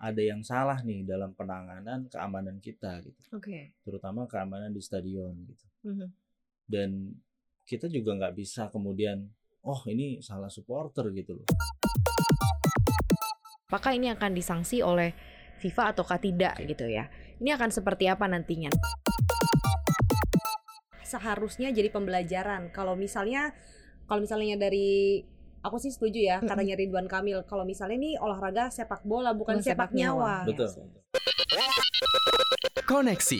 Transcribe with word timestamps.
ada 0.00 0.18
yang 0.18 0.40
salah 0.40 0.80
nih 0.80 1.04
dalam 1.04 1.36
penanganan 1.36 2.08
keamanan 2.08 2.56
kita 2.58 3.04
gitu 3.04 3.20
Oke. 3.36 3.76
terutama 3.84 4.24
keamanan 4.24 4.72
di 4.72 4.80
stadion 4.80 5.36
gitu 5.44 5.66
Mhm. 5.84 6.08
dan 6.66 6.90
kita 7.64 7.86
juga 7.86 8.16
nggak 8.16 8.34
bisa 8.34 8.72
kemudian 8.72 9.28
oh 9.60 9.80
ini 9.86 10.18
salah 10.20 10.48
supporter 10.48 11.12
gitu 11.12 11.36
loh 11.36 11.48
Apakah 13.70 13.94
ini 13.94 14.10
akan 14.10 14.34
disanksi 14.34 14.82
oleh 14.82 15.14
FIFA 15.62 15.94
ataukah 15.94 16.18
tidak 16.18 16.58
gitu 16.66 16.90
ya? 16.90 17.06
Ini 17.38 17.54
akan 17.54 17.70
seperti 17.70 18.10
apa 18.10 18.26
nantinya? 18.26 18.66
seharusnya 21.06 21.70
jadi 21.70 21.90
pembelajaran. 21.90 22.70
Kalau 22.70 22.94
misalnya 22.94 23.50
kalau 24.06 24.22
misalnya 24.22 24.58
dari 24.58 25.22
aku 25.60 25.76
sih 25.76 25.92
setuju 25.92 26.20
ya 26.20 26.36
katanya 26.40 26.74
Ridwan 26.74 27.04
Kamil. 27.04 27.44
Kalau 27.44 27.64
misalnya 27.64 27.96
ini 27.96 28.16
olahraga 28.16 28.68
sepak 28.68 29.04
bola 29.04 29.32
bukan 29.32 29.60
Bukan 29.60 29.64
sepak 29.64 29.90
sepak, 29.92 29.98
nyawa. 29.98 30.44
nyawa. 30.44 30.48
betul. 30.48 30.68
Koneksi. 32.82 33.38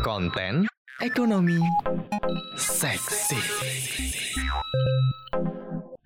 Konten 0.00 0.66
Ekonomi 0.98 1.60
Seksi. 2.56 3.38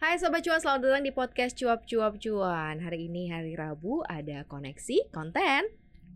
Hai 0.00 0.19
Sobat 0.19 0.42
Cuan, 0.42 0.59
selamat 0.59 0.80
datang 0.83 1.05
di 1.06 1.12
podcast 1.14 1.55
Cuap 1.55 1.86
Cuap 1.86 2.19
Cuan. 2.19 2.83
Hari 2.83 3.06
ini 3.06 3.30
hari 3.30 3.55
Rabu 3.55 4.02
ada 4.02 4.42
koneksi, 4.42 5.06
konten, 5.14 5.70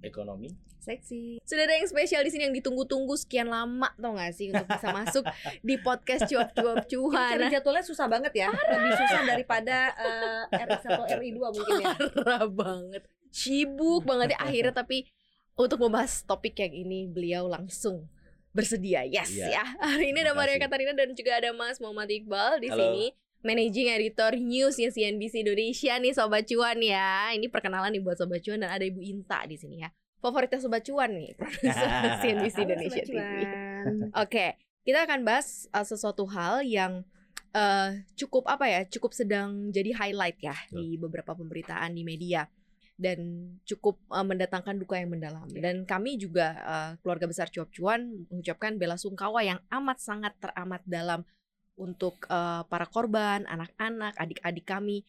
ekonomi 0.05 0.49
seksi 0.79 1.41
Sudah 1.41 1.65
ada 1.65 1.81
yang 1.81 1.89
spesial 1.89 2.21
di 2.21 2.29
sini 2.29 2.45
yang 2.45 2.53
ditunggu-tunggu 2.53 3.17
sekian 3.17 3.49
lama 3.49 3.89
tau 3.97 4.13
gak 4.15 4.37
sih 4.37 4.53
Untuk 4.53 4.69
bisa 4.69 4.93
masuk 4.93 5.25
di 5.65 5.81
podcast 5.81 6.29
Cuap 6.29 6.53
Cuap 6.53 6.85
Ini 6.85 6.91
Cuan 6.93 7.31
cari 7.33 7.49
jadwalnya 7.49 7.81
susah 7.83 8.05
banget 8.05 8.33
ya. 8.37 8.53
Lebih 8.53 8.93
susah 8.93 9.21
daripada 9.25 9.77
eh, 9.97 10.43
RI1 10.61 10.85
atau 10.85 11.05
RI2 11.09 11.39
mungkin 11.41 11.75
ya. 11.81 11.89
Parah 12.21 12.45
banget 12.45 13.03
Sibuk 13.33 14.05
banget 14.05 14.37
ya 14.37 14.45
akhirnya 14.45 14.77
tapi 14.77 15.09
untuk 15.57 15.81
membahas 15.81 16.21
topik 16.23 16.61
yang 16.61 16.77
ini 16.77 17.09
beliau 17.09 17.49
langsung 17.49 18.05
bersedia 18.53 19.03
yes 19.03 19.33
Iya. 19.33 19.57
ya 19.57 19.65
hari 19.81 20.13
ini 20.13 20.21
ada 20.21 20.31
Maria. 20.31 20.61
Katarina 20.61 20.93
dan 20.93 21.17
juga 21.17 21.41
ada 21.41 21.51
Mas 21.51 21.81
Muhammad 21.81 22.07
Iqbal 22.07 22.61
di 22.61 22.69
Halo. 22.71 22.79
sini 22.79 23.05
managing 23.41 23.89
editor 23.91 24.37
newsnya 24.37 24.89
CNBC 24.89 25.43
Indonesia 25.43 25.97
nih 25.97 26.13
Sobat 26.13 26.45
Cuan 26.47 26.79
ya 26.79 27.33
ini 27.33 27.49
perkenalan 27.49 27.91
nih 27.91 28.05
buat 28.05 28.15
Sobat 28.15 28.41
Cuan 28.41 28.63
dan 28.63 28.71
ada 28.71 28.85
Ibu 28.85 29.01
Inta 29.01 29.43
di 29.45 29.57
sini 29.57 29.83
ya 29.83 29.91
favoritnya 30.25 30.57
Sobat 30.57 30.81
Cuan 30.89 31.13
nih 31.13 31.37
produser 31.39 31.93
CNBC 32.25 32.57
Halo, 32.57 32.65
Indonesia 32.65 33.03
TV. 33.05 33.21
Oke, 34.25 34.47
kita 34.81 35.05
akan 35.05 35.21
bahas 35.21 35.69
uh, 35.77 35.85
sesuatu 35.85 36.25
hal 36.33 36.65
yang 36.65 37.05
uh, 37.53 37.93
cukup 38.17 38.49
apa 38.49 38.65
ya, 38.65 38.81
cukup 38.89 39.13
sedang 39.13 39.69
jadi 39.69 39.93
highlight 39.93 40.41
ya 40.41 40.57
di 40.73 40.97
beberapa 40.97 41.37
pemberitaan 41.37 41.93
di 41.93 42.09
media 42.09 42.49
dan 42.97 43.51
cukup 43.69 44.01
uh, 44.09 44.25
mendatangkan 44.25 44.81
duka 44.81 44.97
yang 44.97 45.13
mendalam. 45.13 45.45
Dan 45.53 45.85
kami 45.85 46.17
juga 46.17 46.57
uh, 46.65 46.91
keluarga 47.05 47.29
besar 47.29 47.53
Cuap 47.53 47.69
Cuan 47.69 48.25
mengucapkan 48.33 48.81
bela 48.81 48.97
sungkawa 48.97 49.45
yang 49.45 49.61
amat 49.69 50.01
sangat 50.01 50.33
teramat 50.41 50.81
dalam 50.89 51.21
untuk 51.75 52.23
uh, 52.31 52.63
para 52.71 52.87
korban, 52.87 53.45
anak-anak, 53.51 54.15
adik-adik 54.17 54.65
kami 54.65 55.03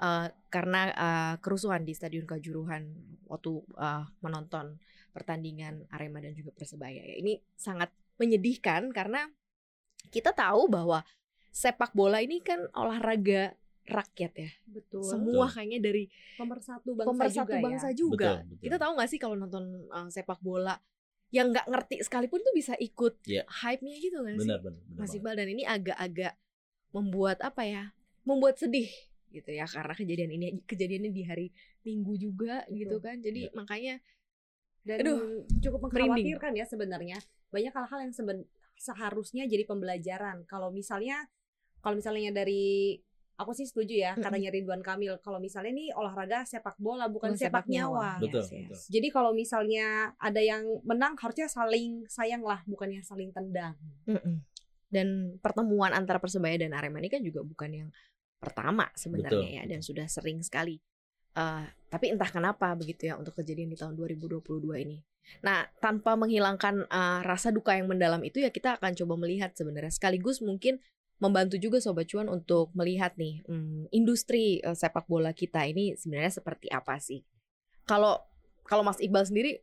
uh, 0.00 0.26
karena 0.48 0.90
uh, 0.96 1.34
kerusuhan 1.38 1.84
di 1.84 1.92
Stadion 1.94 2.26
Kanjuruhan 2.26 2.88
waktu 3.28 3.62
uh, 3.76 4.08
menonton 4.24 4.80
pertandingan 5.14 5.86
Arema 5.92 6.18
dan 6.24 6.34
juga 6.34 6.50
Persebaya. 6.56 7.04
Ya, 7.04 7.16
Ini 7.20 7.38
sangat 7.54 7.92
menyedihkan 8.18 8.90
karena 8.90 9.28
kita 10.10 10.32
tahu 10.34 10.66
bahwa 10.72 11.04
sepak 11.50 11.92
bola 11.92 12.22
ini 12.22 12.40
kan 12.40 12.66
olahraga 12.74 13.54
rakyat 13.90 14.32
ya. 14.38 14.50
Betul. 14.70 15.02
Semua 15.02 15.50
kayaknya 15.50 15.82
dari 15.82 16.06
pemersatu 16.38 16.94
bangsa 16.94 17.10
pemersatu 17.10 17.50
juga 17.50 17.64
bangsa 17.64 17.88
ya. 17.90 17.96
juga. 17.96 18.30
Betul, 18.38 18.48
betul. 18.54 18.62
Kita 18.64 18.76
tahu 18.78 18.92
nggak 18.96 19.10
sih 19.10 19.18
kalau 19.18 19.36
nonton 19.36 19.64
uh, 19.90 20.08
sepak 20.08 20.38
bola 20.40 20.74
yang 21.30 21.54
nggak 21.54 21.66
ngerti 21.70 21.96
sekalipun 22.02 22.42
tuh 22.42 22.54
bisa 22.54 22.74
ikut 22.78 23.22
Iya. 23.22 23.46
hype-nya 23.46 23.96
gitu 24.02 24.18
nggak 24.18 24.34
sih? 24.42 24.50
benar 24.50 24.58
benar 24.62 24.82
benar 24.82 24.98
Mas. 25.06 25.14
Iqbal 25.14 25.34
dan 25.38 25.48
ini 25.50 25.62
agak-agak 25.62 26.34
membuat 26.90 27.38
apa 27.42 27.62
ya? 27.66 27.84
Membuat 28.26 28.58
sedih 28.58 28.90
gitu 29.30 29.48
ya 29.48 29.64
karena 29.64 29.94
kejadian 29.94 30.30
ini 30.30 30.46
kejadiannya 30.64 31.10
di 31.10 31.22
hari 31.22 31.46
Minggu 31.80 32.12
juga 32.14 32.66
gitu 32.68 32.98
Betul. 32.98 33.06
kan. 33.06 33.16
Jadi 33.18 33.40
Iya. 33.46 33.54
makanya 33.54 33.94
Dan 34.80 34.96
Aduh, 35.04 35.44
cukup 35.60 35.92
merinding. 35.92 36.08
mengkhawatirkan 36.32 36.52
ya 36.56 36.64
sebenarnya. 36.64 37.18
Banyak 37.48 37.68
hal-hal 37.70 37.98
yang 38.00 38.14
seben- 38.16 38.48
seharusnya 38.74 39.44
jadi 39.44 39.68
pembelajaran. 39.68 40.48
Kalau 40.48 40.72
misalnya 40.72 41.28
kalau 41.80 42.00
misalnya 42.00 42.32
dari 42.32 42.96
aku 43.36 43.52
sih 43.52 43.64
setuju 43.64 43.92
ya 43.94 44.12
Mm-mm. 44.12 44.24
katanya 44.24 44.48
Ridwan 44.48 44.80
Kamil 44.80 45.16
kalau 45.18 45.36
misalnya 45.36 45.68
ini 45.70 45.92
olahraga 45.92 46.44
sepak 46.44 46.76
bola 46.76 47.08
bukan 47.08 47.32
Bukan 47.32 47.36
sepak, 47.36 47.64
sepak 47.64 47.72
nyawa. 47.72 48.16
nyawa. 48.16 48.24
Betul, 48.24 48.40
Yes, 48.40 48.48
yes. 48.48 48.60
betul. 48.72 48.78
Jadi 48.88 49.08
kalau 49.10 49.30
misalnya 49.32 49.86
ada 50.16 50.40
yang 50.40 50.64
menang 50.80 51.12
harusnya 51.16 51.48
saling 51.48 52.08
sayang 52.08 52.40
lah 52.40 52.64
bukannya 52.64 53.00
saling 53.00 53.32
tendang. 53.32 53.76
Mm-mm. 54.08 54.40
Dan 54.88 55.08
pertemuan 55.38 55.92
antara 55.92 56.16
Persebaya 56.16 56.56
dan 56.56 56.72
Arema 56.72 56.98
ini 56.98 57.06
kan 57.06 57.20
juga 57.20 57.40
bukan 57.40 57.68
yang 57.70 57.88
pertama 58.40 58.88
sebenarnya 58.96 59.46
Betul, 59.46 59.56
ya 59.60 59.62
dan 59.68 59.80
sudah 59.84 60.06
sering 60.08 60.40
sekali. 60.40 60.80
Eh, 61.36 61.64
tapi 61.92 62.10
entah 62.10 62.26
kenapa 62.26 62.72
begitu 62.74 63.06
ya 63.06 63.14
untuk 63.20 63.38
kejadian 63.38 63.70
di 63.70 63.78
tahun 63.78 63.94
2022 63.94 64.40
ini. 64.82 64.98
Nah, 65.46 65.68
tanpa 65.78 66.18
menghilangkan 66.18 66.88
eh, 66.88 67.20
rasa 67.22 67.54
duka 67.54 67.76
yang 67.76 67.86
mendalam 67.86 68.24
itu 68.24 68.42
ya 68.42 68.50
kita 68.50 68.80
akan 68.80 68.96
coba 68.96 69.14
melihat 69.20 69.52
sebenarnya 69.54 69.92
sekaligus 69.92 70.42
mungkin 70.42 70.80
membantu 71.20 71.60
juga 71.60 71.78
sobat 71.84 72.08
cuan 72.08 72.32
untuk 72.32 72.72
melihat 72.72 73.12
nih 73.20 73.44
hmm, 73.44 73.92
industri 73.92 74.64
eh, 74.64 74.74
sepak 74.74 75.04
bola 75.06 75.36
kita 75.36 75.68
ini 75.68 75.94
sebenarnya 75.94 76.40
seperti 76.40 76.72
apa 76.72 76.96
sih. 76.98 77.22
Kalau 77.84 78.24
kalau 78.64 78.82
Mas 78.82 78.98
Iqbal 78.98 79.28
sendiri 79.28 79.60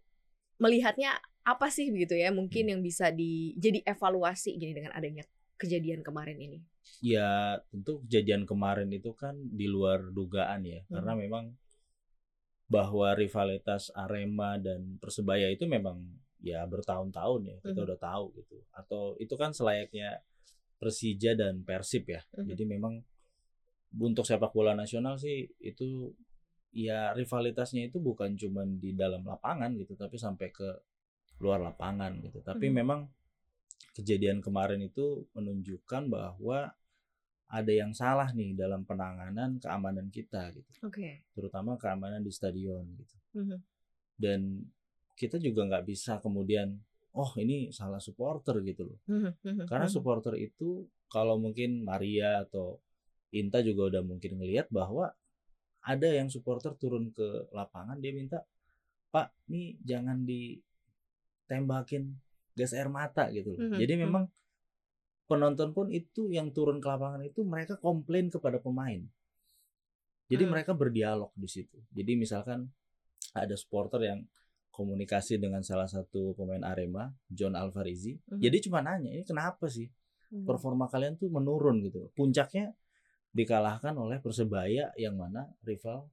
melihatnya 0.62 1.18
apa 1.48 1.72
sih 1.72 1.88
begitu 1.90 2.20
ya 2.20 2.28
mungkin 2.30 2.68
yang 2.68 2.84
bisa 2.84 3.08
di 3.08 3.56
jadi 3.56 3.80
evaluasi 3.88 4.60
gini 4.60 4.76
dengan 4.76 4.92
adanya 4.92 5.24
kejadian 5.58 6.02
kemarin 6.02 6.38
ini. 6.38 6.60
ya 6.98 7.60
tentu 7.70 8.00
kejadian 8.08 8.48
kemarin 8.48 8.90
itu 8.90 9.12
kan 9.14 9.36
di 9.36 9.68
luar 9.68 10.10
dugaan 10.10 10.64
ya 10.64 10.82
Hmm. 10.88 10.98
karena 10.98 11.14
memang 11.14 11.46
bahwa 12.68 13.16
rivalitas 13.16 13.92
Arema 13.94 14.56
dan 14.58 15.00
Persebaya 15.00 15.48
itu 15.48 15.64
memang 15.66 16.04
ya 16.40 16.64
bertahun-tahun 16.64 17.42
ya 17.44 17.58
kita 17.62 17.80
Mhm. 17.80 17.88
udah 17.88 18.00
tahu 18.00 18.26
gitu 18.36 18.58
atau 18.72 19.16
itu 19.18 19.34
kan 19.34 19.52
selayaknya 19.52 20.22
Persija 20.78 21.34
dan 21.34 21.64
Persib 21.64 22.06
ya 22.08 22.22
Mhm. 22.36 22.46
jadi 22.46 22.64
memang 22.68 22.94
untuk 23.98 24.28
sepak 24.28 24.52
bola 24.52 24.72
nasional 24.74 25.16
sih 25.18 25.48
itu 25.60 26.12
ya 26.72 27.12
rivalitasnya 27.12 27.88
itu 27.88 27.98
bukan 27.98 28.36
cuma 28.36 28.62
di 28.64 28.92
dalam 28.94 29.24
lapangan 29.24 29.74
gitu 29.74 29.96
tapi 29.96 30.20
sampai 30.20 30.52
ke 30.52 30.70
luar 31.40 31.64
lapangan 31.64 32.20
gitu 32.20 32.42
tapi 32.42 32.68
Mhm. 32.68 32.76
memang 32.76 33.00
kejadian 33.98 34.46
kemarin 34.46 34.86
itu 34.86 35.26
menunjukkan 35.34 36.06
bahwa 36.06 36.70
ada 37.48 37.72
yang 37.74 37.96
salah 37.96 38.30
nih 38.30 38.54
dalam 38.54 38.86
penanganan 38.86 39.58
keamanan 39.58 40.14
kita 40.14 40.54
gitu 40.54 40.70
Oke. 40.86 41.26
terutama 41.34 41.74
keamanan 41.82 42.22
di 42.22 42.30
stadion 42.30 42.86
gitu 42.94 43.16
Mhm. 43.34 43.58
dan 44.22 44.42
kita 45.18 45.42
juga 45.42 45.66
nggak 45.66 45.86
bisa 45.90 46.22
kemudian 46.22 46.78
oh 47.18 47.34
ini 47.42 47.74
salah 47.74 47.98
supporter 47.98 48.62
gitu 48.62 48.94
loh 48.94 49.00
Mhm. 49.10 49.66
karena 49.66 49.88
supporter 49.90 50.38
itu 50.38 50.86
kalau 51.10 51.42
mungkin 51.42 51.82
Maria 51.82 52.44
atau 52.46 52.78
Inta 53.34 53.60
juga 53.60 53.90
udah 53.96 54.04
mungkin 54.06 54.38
ngelihat 54.40 54.70
bahwa 54.70 55.10
ada 55.84 56.10
yang 56.12 56.28
supporter 56.28 56.76
turun 56.76 57.10
ke 57.12 57.48
lapangan 57.52 57.98
dia 57.98 58.12
minta 58.12 58.44
Pak 59.08 59.32
nih 59.48 59.80
jangan 59.88 60.28
ditembakin 60.28 62.04
gas 62.58 62.74
air 62.74 62.90
mata 62.90 63.30
gitu 63.30 63.54
loh 63.54 63.62
Mhm, 63.70 63.78
jadi 63.78 63.94
mhm. 63.94 64.02
memang 64.10 64.24
penonton 65.28 65.70
pun 65.72 65.88
itu 65.94 66.32
yang 66.34 66.50
turun 66.50 66.82
ke 66.82 66.88
lapangan 66.90 67.22
itu 67.22 67.46
mereka 67.46 67.78
komplain 67.78 68.34
kepada 68.34 68.58
pemain 68.58 69.06
jadi 70.28 70.44
Hmm. 70.44 70.52
mereka 70.58 70.72
berdialog 70.74 71.30
di 71.38 71.46
situ 71.46 71.78
jadi 71.94 72.18
misalkan 72.18 72.68
ada 73.32 73.54
supporter 73.54 74.02
yang 74.02 74.20
komunikasi 74.72 75.38
dengan 75.38 75.62
salah 75.62 75.90
satu 75.90 76.34
pemain 76.34 76.62
Arema 76.64 77.14
John 77.30 77.54
Alvarizi 77.54 78.18
Mhm. 78.26 78.42
jadi 78.42 78.58
cuma 78.66 78.80
nanya 78.82 79.14
ini 79.14 79.24
kenapa 79.24 79.70
sih 79.70 79.88
Mhm. 80.28 80.44
performa 80.44 80.92
kalian 80.92 81.16
tuh 81.16 81.32
menurun 81.32 81.80
gitu. 81.80 82.12
Puncaknya 82.12 82.76
dikalahkan 83.32 83.96
oleh 83.96 84.20
Persebaya 84.20 84.92
yang 85.00 85.16
mana 85.16 85.48
rival 85.64 86.12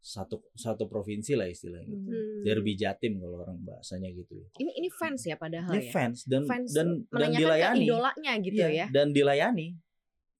satu 0.00 0.40
satu 0.56 0.88
provinsi 0.88 1.36
lah 1.36 1.44
istilahnya 1.44 1.84
gitu. 1.86 2.08
Mhm. 2.08 2.40
Derby 2.40 2.72
Jatim 2.72 3.20
kalau 3.20 3.44
orang 3.44 3.60
bahasanya 3.60 4.08
gitu 4.10 4.32
ya. 4.34 4.48
Ini 4.56 4.72
ini 4.74 4.88
fans 4.88 5.20
ya 5.22 5.36
padahal 5.36 5.76
Ini 5.76 5.86
ya. 5.86 5.92
fans 5.92 6.24
dan 6.24 6.42
Fans 6.48 6.72
dan 6.72 7.04
dan 7.06 7.30
dilayani. 7.30 7.84
idolanya 7.84 8.32
gitu 8.40 8.56
Iya, 8.56 8.68
ya. 8.72 8.86
Dan 8.88 9.12
dilayani. 9.12 9.76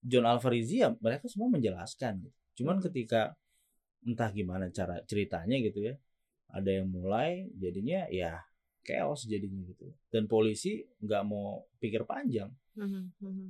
John 0.01 0.25
Alvarizi 0.25 0.81
ya 0.81 0.97
mereka 0.97 1.29
semua 1.29 1.53
menjelaskan 1.53 2.25
gitu. 2.25 2.37
Cuman 2.65 2.81
Hmm. 2.81 2.85
ketika 2.89 3.37
entah 4.01 4.33
gimana 4.33 4.73
cara 4.73 5.05
ceritanya 5.05 5.61
gitu 5.61 5.85
ya. 5.85 5.95
Ada 6.49 6.81
yang 6.81 6.89
mulai 6.89 7.53
jadinya 7.53 8.09
ya 8.09 8.41
chaos 8.81 9.29
jadinya 9.29 9.61
gitu. 9.63 9.93
Dan 10.09 10.25
polisi 10.25 10.81
nggak 10.99 11.23
mau 11.23 11.69
pikir 11.77 12.09
panjang 12.09 12.49
Mhm. 12.75 13.03
Mhm. 13.21 13.49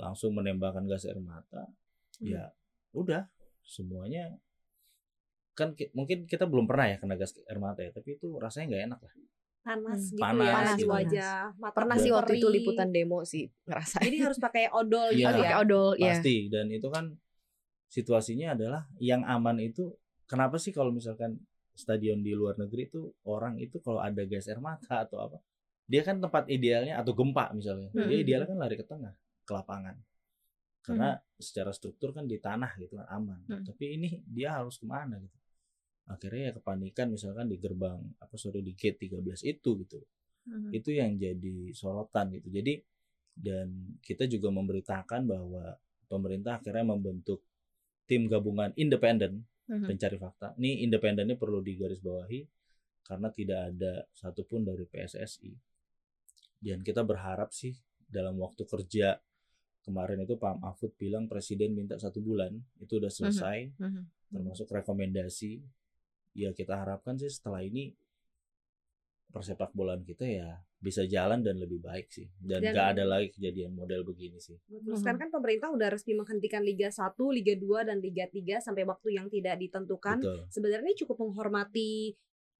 langsung 0.00 0.32
menembakkan 0.32 0.88
gas 0.88 1.04
air 1.04 1.20
mata 1.20 1.68
Hmm. 2.16 2.26
ya 2.26 2.48
udah 2.90 3.28
semuanya 3.60 4.40
kan 5.60 5.68
ki- 5.72 5.92
mungkin 5.92 6.24
kita 6.24 6.44
belum 6.44 6.64
pernah 6.64 6.86
ya 6.86 6.96
kena 6.96 7.14
gas 7.14 7.36
air 7.38 7.58
mata 7.58 7.80
ya, 7.80 7.90
tapi 7.90 8.16
itu 8.16 8.32
rasanya 8.34 8.66
nggak 8.70 8.84
enak 8.88 9.00
lah. 9.00 9.14
panas 9.60 10.00
Hmm. 10.00 10.08
gitu 10.08 10.22
Panas 10.24 10.40
ya 10.40 10.56
gitu. 10.64 10.78
di 10.80 10.84
wajah 10.88 11.34
mata 11.54 11.76
Pernah 11.76 11.96
sih 11.98 12.10
waktu 12.10 12.32
itu 12.34 12.48
liputan 12.48 12.88
demo 12.88 13.18
sih 13.22 13.44
ngerasain. 13.62 14.02
jadi 14.02 14.16
harus 14.22 14.38
pakai 14.38 14.72
odol 14.72 15.04
Iya. 15.06 15.14
gitu 15.14 15.26
Harus 15.26 15.36
ya 15.36 15.44
pakai 15.44 15.58
odol 15.60 15.88
ya. 15.94 16.04
Pasti 16.10 16.36
dan 16.48 16.66
itu 16.68 16.88
kan 16.88 17.04
situasinya 17.86 18.54
adalah 18.54 18.82
yang 18.98 19.20
aman 19.26 19.60
itu 19.60 19.92
kenapa 20.24 20.56
sih 20.56 20.70
kalau 20.70 20.88
misalkan 20.90 21.36
stadion 21.74 22.20
di 22.20 22.32
luar 22.32 22.56
negeri 22.56 22.86
itu 22.86 23.00
orang 23.24 23.58
itu 23.58 23.76
kalau 23.78 23.98
ada 23.98 24.22
gas 24.22 24.46
air 24.46 24.60
mata 24.60 25.04
atau 25.04 25.20
apa 25.20 25.38
dia 25.84 26.00
kan 26.00 26.16
tempat 26.18 26.46
idealnya 26.48 26.96
atau 26.96 27.12
gempa 27.12 27.50
misalnya 27.50 27.90
dia 27.90 28.06
Hmm. 28.06 28.22
idealnya 28.22 28.48
kan 28.48 28.58
lari 28.58 28.76
ke 28.76 28.84
tengah 28.84 29.12
ke 29.42 29.52
lapangan 29.52 29.96
karena 30.80 31.08
secara 31.36 31.70
struktur 31.70 32.10
kan 32.10 32.24
di 32.24 32.38
tanah 32.38 32.72
gitu 32.76 32.94
kan 32.94 33.06
aman 33.10 33.44
Hmm. 33.44 33.60
tapi 33.62 33.92
ini 33.92 34.22
dia 34.24 34.56
harus 34.56 34.76
ke 34.76 34.86
mana 34.86 35.18
gitu 35.18 35.36
akhirnya 36.08 36.50
ya 36.50 36.52
kepanikan 36.56 37.12
misalkan 37.12 37.46
di 37.50 37.60
gerbang 37.60 38.00
apa 38.18 38.34
sorry 38.40 38.64
di 38.64 38.72
gate 38.74 38.98
13 39.08 39.44
itu 39.44 39.70
gitu 39.84 40.00
Mhm. 40.40 40.72
itu 40.72 40.90
yang 40.96 41.20
jadi 41.20 41.70
sorotan 41.76 42.32
gitu. 42.32 42.48
Jadi 42.48 42.80
dan 43.36 43.96
kita 44.00 44.24
juga 44.24 44.48
memberitakan 44.48 45.28
bahwa 45.28 45.76
pemerintah 46.08 46.58
akhirnya 46.58 46.82
membentuk 46.82 47.44
tim 48.08 48.26
gabungan 48.26 48.72
independen 48.74 49.44
Mhm. 49.70 49.86
pencari 49.86 50.16
fakta. 50.18 50.56
Ini 50.58 50.82
independennya 50.88 51.36
perlu 51.38 51.62
digarisbawahi 51.62 52.40
karena 53.06 53.28
tidak 53.30 53.60
ada 53.70 53.92
satupun 54.10 54.66
dari 54.66 54.82
PSSI. 54.88 55.52
Dan 56.58 56.82
kita 56.82 57.06
berharap 57.06 57.54
sih 57.54 57.76
dalam 58.10 58.34
waktu 58.42 58.66
kerja 58.66 59.20
kemarin 59.80 60.24
itu 60.26 60.34
Pak 60.36 60.60
Mahfud 60.60 60.92
bilang 60.98 61.30
presiden 61.30 61.72
minta 61.72 61.96
satu 61.96 62.18
bulan 62.20 62.52
itu 62.82 62.98
udah 62.98 63.08
selesai 63.08 63.70
Mhm. 63.78 64.02
termasuk 64.34 64.66
rekomendasi 64.68 65.62
ya 66.32 66.50
kita 66.50 66.74
harapkan 66.76 67.14
sih 67.14 67.28
setelah 67.28 67.60
ini 67.60 67.94
persepak 69.30 69.70
bolaan 69.70 70.02
kita 70.02 70.26
ya 70.26 70.58
bisa 70.76 71.04
jalan 71.04 71.38
dan 71.38 71.54
lebih 71.54 71.78
baik 71.78 72.08
sih 72.08 72.26
dan 72.36 72.58
Dan- 72.60 72.72
nggak 72.72 72.88
ada 72.92 73.04
lagi 73.04 73.30
kejadian 73.30 73.70
model 73.70 74.02
begini 74.02 74.38
sih 74.38 74.58
Betul. 74.66 74.96
Sekarang 74.96 75.20
kan 75.20 75.30
pemerintah 75.30 75.68
udah 75.68 75.86
resmi 75.86 76.14
menghentikan 76.14 76.64
Liga 76.64 76.88
1, 76.88 77.14
Liga 77.30 77.54
2 77.54 77.84
dan 77.84 78.00
Liga 78.00 78.26
3 78.26 78.58
sampai 78.58 78.82
waktu 78.82 79.14
yang 79.14 79.28
tidak 79.28 79.54
ditentukan. 79.56 80.18
betul 80.18 80.40
Sebenarnya 80.48 80.92
cukup 80.96 81.16
menghormati 81.20 82.16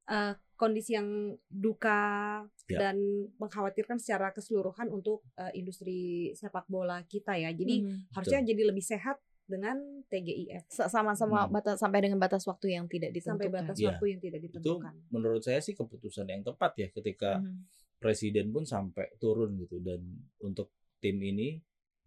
eh, 0.06 0.34
kondisi 0.54 0.92
yang 0.92 1.06
duka 1.46 2.42
Ya. 2.66 2.78
dan 2.78 2.96
mengkhawatirkan 3.36 3.98
secara 3.98 4.30
keseluruhan 4.30 4.86
untuk 4.88 5.22
eh, 5.34 5.50
industri 5.54 5.98
sepak 6.32 6.66
bola 6.66 7.02
kita 7.04 7.34
ya. 7.34 7.50
Jadi 7.50 7.82
Mhm. 7.82 8.12
harusnya 8.12 8.40
jadi 8.44 8.62
lebih 8.64 8.82
sehat 8.84 9.18
dengan 9.50 9.76
TGIF 10.06 10.64
Sa- 10.66 10.86
sama-sama 10.86 11.44
Hmm. 11.44 11.52
batas 11.52 11.76
sampai 11.76 12.00
dengan 12.00 12.16
batas 12.16 12.46
waktu 12.46 12.72
yang 12.72 12.86
tidak 12.86 13.10
sampai 13.12 13.46
ditentukan. 13.46 13.52
batas 13.52 13.76
Iya. 13.76 13.88
waktu 13.90 14.04
yang 14.08 14.20
tidak 14.20 14.40
itu 14.40 14.46
ditentukan. 14.54 14.94
menurut 15.10 15.42
saya 15.42 15.58
sih 15.58 15.74
keputusan 15.74 16.24
yang 16.24 16.40
tepat 16.40 16.72
ya 16.76 16.88
ketika 16.88 17.36
Mhm. 17.36 17.66
presiden 17.98 18.46
pun 18.48 18.64
sampai 18.64 19.12
turun 19.16 19.58
gitu 19.58 19.76
dan 19.78 20.00
untuk 20.38 20.70
tim 20.98 21.18
ini 21.18 21.58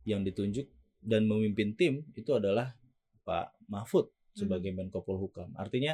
yang 0.03 0.21
ditunjuk 0.21 0.65
dan 0.99 1.23
memimpin 1.23 1.73
tim 1.73 2.07
itu 2.13 2.31
adalah 2.31 2.73
Pak 3.21 3.67
Mahfud 3.67 4.07
sebagai 4.33 4.71
Menko 4.71 4.99
Polhukam 4.99 5.53
artinya 5.53 5.93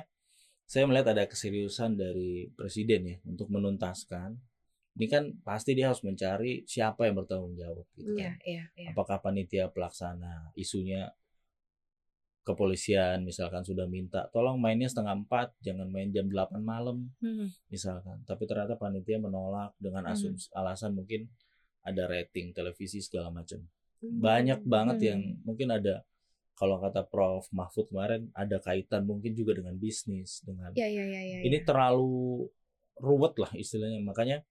saya 0.63 0.85
melihat 0.85 1.11
ada 1.11 1.25
keseriusan 1.25 1.93
dari 1.93 2.47
presiden 2.49 3.01
ya 3.03 3.17
untuk 3.23 3.49
menuntaskan 3.49 4.37
ini 4.91 5.05
kan 5.05 5.23
pasti 5.39 5.73
dia 5.73 5.87
harus 5.87 6.01
mencari 6.01 6.63
siapa 6.63 7.05
yang 7.05 7.15
bertanggung 7.15 7.53
jawab 7.53 7.85
gitu 7.93 8.13
Iya, 8.13 8.23
kan 8.25 8.33
iya, 8.43 8.63
iya. 8.75 8.87
apakah 8.89 9.17
panitia 9.17 9.67
pelaksana 9.67 10.51
isunya 10.55 11.07
kepolisian 12.49 13.21
misalkan 13.21 13.61
sudah 13.61 13.85
minta 13.85 14.25
tolong 14.33 14.57
mainnya 14.57 14.89
setengah 14.89 15.13
empat 15.13 15.53
jangan 15.61 15.85
main 15.85 16.09
jam 16.09 16.25
8 16.25 16.57
malam 16.59 17.05
Mhm. 17.21 17.69
misalkan 17.69 18.25
tapi 18.25 18.49
ternyata 18.49 18.73
panitia 18.75 19.21
menolak 19.21 19.77
dengan 19.77 20.09
asumsi 20.09 20.49
alasan 20.57 20.97
mungkin 20.97 21.29
ada 21.85 22.09
rating 22.09 22.51
televisi 22.51 22.97
segala 22.99 23.29
macam 23.29 23.61
Hmm. 24.01 24.17
banyak 24.17 24.59
banget 24.65 24.97
Mhm. 24.97 25.05
yang 25.05 25.21
mungkin 25.45 25.67
ada 25.69 26.01
kalau 26.55 26.75
kata 26.75 27.07
Prof 27.07 27.47
Mahfud 27.51 27.87
kemarin 27.87 28.27
ada 28.33 28.59
kaitan 28.59 29.05
mungkin 29.05 29.31
juga 29.31 29.55
dengan 29.55 29.75
bisnis 29.75 30.43
dengan 30.43 30.71
Iya, 30.75 30.87
iya, 30.87 31.03
iya, 31.05 31.21
iya. 31.23 31.39
ini 31.45 31.63
terlalu 31.63 32.47
ruwet 32.99 33.35
lah 33.39 33.51
istilahnya 33.55 34.03
makanya 34.03 34.43